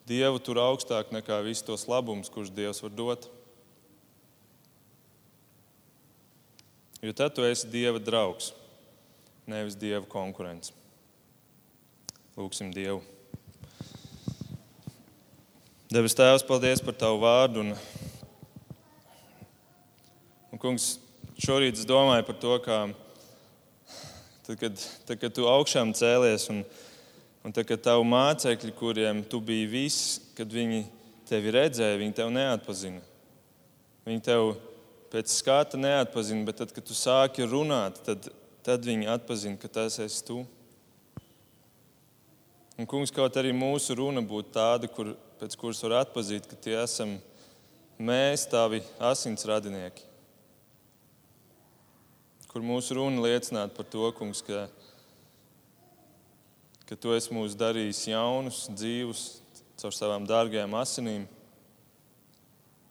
Dievu 0.10 0.42
tur 0.44 0.60
augstāk 0.62 1.14
nekā 1.14 1.40
visus 1.46 1.66
tos 1.66 1.88
labumus, 1.90 2.30
kurus 2.30 2.52
Dievs 2.54 2.84
var 2.84 2.92
dot. 2.94 3.30
Jo 7.06 7.14
tad 7.14 7.36
tu 7.38 7.44
esi 7.46 7.68
Dieva 7.70 8.00
draugs, 8.02 8.48
nevis 9.46 9.76
Dieva 9.78 10.08
konkurents. 10.10 10.72
Lūksim 12.34 12.72
Dievu. 12.74 13.04
Debes 15.94 16.18
Tēvs, 16.18 16.48
paldies 16.50 16.82
par 16.82 16.98
Tavu 16.98 17.22
vārdu. 17.22 17.62
Un, 17.62 17.70
un, 20.50 20.64
kungs, 20.66 20.96
šorīt 21.38 21.78
es 21.78 21.86
domāju 21.86 22.26
par 22.26 22.42
to, 22.42 22.58
kā 22.66 22.82
tad, 24.48 24.58
kad, 24.66 24.90
tad, 25.06 25.16
kad 25.28 25.38
tu 25.38 25.46
augšām 25.46 25.94
cēlies 25.94 26.50
un, 26.50 26.66
un 27.46 27.54
tad, 27.54 27.70
kad 27.70 27.86
tavu 27.86 28.10
mācekļi, 28.18 28.80
kuriem 28.82 29.22
tu 29.30 29.46
biji 29.46 29.74
viss, 29.78 30.22
kad 30.34 30.50
viņi 30.50 30.88
tevi 31.30 31.54
redzēja, 31.54 32.02
viņi 32.02 32.18
tevi 32.18 32.40
neatpazina. 32.42 33.12
Viņi 34.10 34.26
tevi 34.26 34.56
pēc 35.16 35.32
skata 35.32 35.80
neatpazina, 35.80 36.44
bet 36.44 36.58
tad, 36.60 36.74
kad 36.76 36.84
tu 36.84 36.96
sāki 36.98 37.46
runāt, 37.48 38.02
tad, 38.04 38.26
tad 38.68 38.84
viņi 38.84 39.08
atpazina, 39.14 39.56
ka 39.56 39.70
tas 39.72 39.96
esi 40.04 40.24
tu. 40.28 40.42
Un, 42.76 42.84
kungs, 42.84 43.14
kaut 43.16 43.38
arī 43.40 43.54
mūsu 43.56 43.96
runa 43.96 44.20
būtu 44.20 44.52
tāda, 44.58 44.90
kur, 44.92 45.14
pēc 45.40 45.56
kuras 45.62 45.80
var 45.86 46.02
atpazīt, 46.02 46.50
ka 46.52 46.60
tie 46.60 46.74
esam 46.82 47.14
mēs, 47.96 48.44
tavi 48.52 48.82
asins 49.00 49.48
radinieki. 49.48 50.04
Kur 52.52 52.66
mūsu 52.68 53.00
runa 53.00 53.24
liecinātu 53.24 53.72
par 53.78 53.88
to, 53.88 54.10
kungs, 54.20 54.44
ka, 54.44 54.66
ka 56.92 57.00
tu 57.00 57.16
esi 57.16 57.32
mūs 57.36 57.56
darījis 57.56 58.04
jaunus, 58.12 58.66
dzīvus, 58.76 59.24
caur 59.80 59.96
savām 59.96 60.28
dārgajām 60.28 60.76
asinīm, 60.76 61.24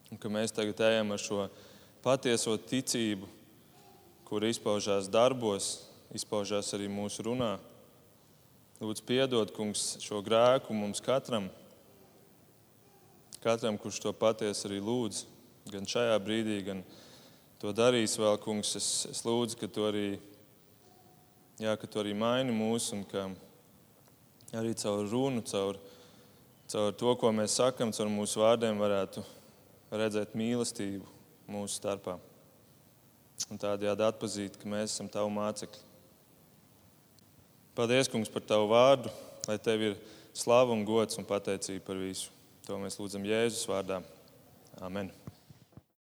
un 0.08 0.24
ka 0.24 0.32
mēs 0.32 0.56
tagad 0.56 0.80
ejam 0.88 1.12
ar 1.12 1.20
šo 1.20 1.44
patieso 2.05 2.59
ticību, 2.61 3.24
kur 4.28 4.44
izpaužās 4.44 5.07
darbos, 5.09 5.86
izpaužās 6.12 6.68
arī 6.76 6.88
mūsu 6.92 7.24
runā. 7.24 7.55
Lūdzu, 8.82 9.05
piedod, 9.09 9.52
kungs, 9.57 9.94
šo 10.05 10.20
grēku 10.24 10.76
mums 10.76 11.00
katram, 11.05 11.46
katram, 13.40 13.78
kurš 13.80 14.02
to 14.05 14.12
patiesi 14.12 14.66
arī 14.68 14.82
lūdz, 14.84 15.22
gan 15.72 15.88
šajā 15.88 16.18
brīdī, 16.20 16.59
gan 16.66 16.82
to 17.62 17.72
darīs 17.72 18.18
vēl, 18.20 18.36
kungs. 18.42 18.74
Es, 18.76 18.90
es 19.09 19.24
lūdzu, 19.24 19.57
ka 19.62 19.70
tu 19.72 19.88
arī, 19.88 20.18
jā, 21.62 21.72
ka 21.80 21.88
tu 21.88 22.02
arī 22.02 22.12
maini 22.12 22.52
mūs 22.52 22.90
un 22.98 23.07
ka 23.09 23.30
arī 24.52 24.76
caur 24.82 25.09
runu, 25.09 25.40
caur, 25.48 25.80
caur 26.68 26.92
to, 27.00 27.16
ko 27.16 27.32
mēs 27.32 27.57
sakam, 27.62 27.96
caur 27.96 28.12
mūsu 28.12 28.44
vārdiem 28.44 28.82
varētu 28.82 29.24
redzēt 29.94 30.36
mīlestību 30.36 31.13
mūsu 31.51 31.78
starpā. 31.78 32.18
Un 33.51 33.61
tādējādi 33.61 34.07
atzīt, 34.07 34.57
ka 34.61 34.70
mēs 34.70 34.95
esam 34.95 35.11
tavi 35.11 35.32
mācekļi. 35.34 35.82
Paldies, 37.74 38.09
Kungs, 38.11 38.30
par 38.30 38.45
tavu 38.47 38.68
vārdu, 38.70 39.11
lai 39.49 39.59
tev 39.59 39.82
ir 39.90 39.99
slava 40.36 40.72
un 40.76 40.86
gods 40.86 41.18
un 41.18 41.26
pateicība 41.26 41.82
par 41.88 41.99
visu. 41.99 42.30
To 42.68 42.78
mēs 42.80 43.01
lūdzam 43.01 43.26
Jēzus 43.26 43.66
vārdā. 43.68 44.01
Amen. 44.80 45.11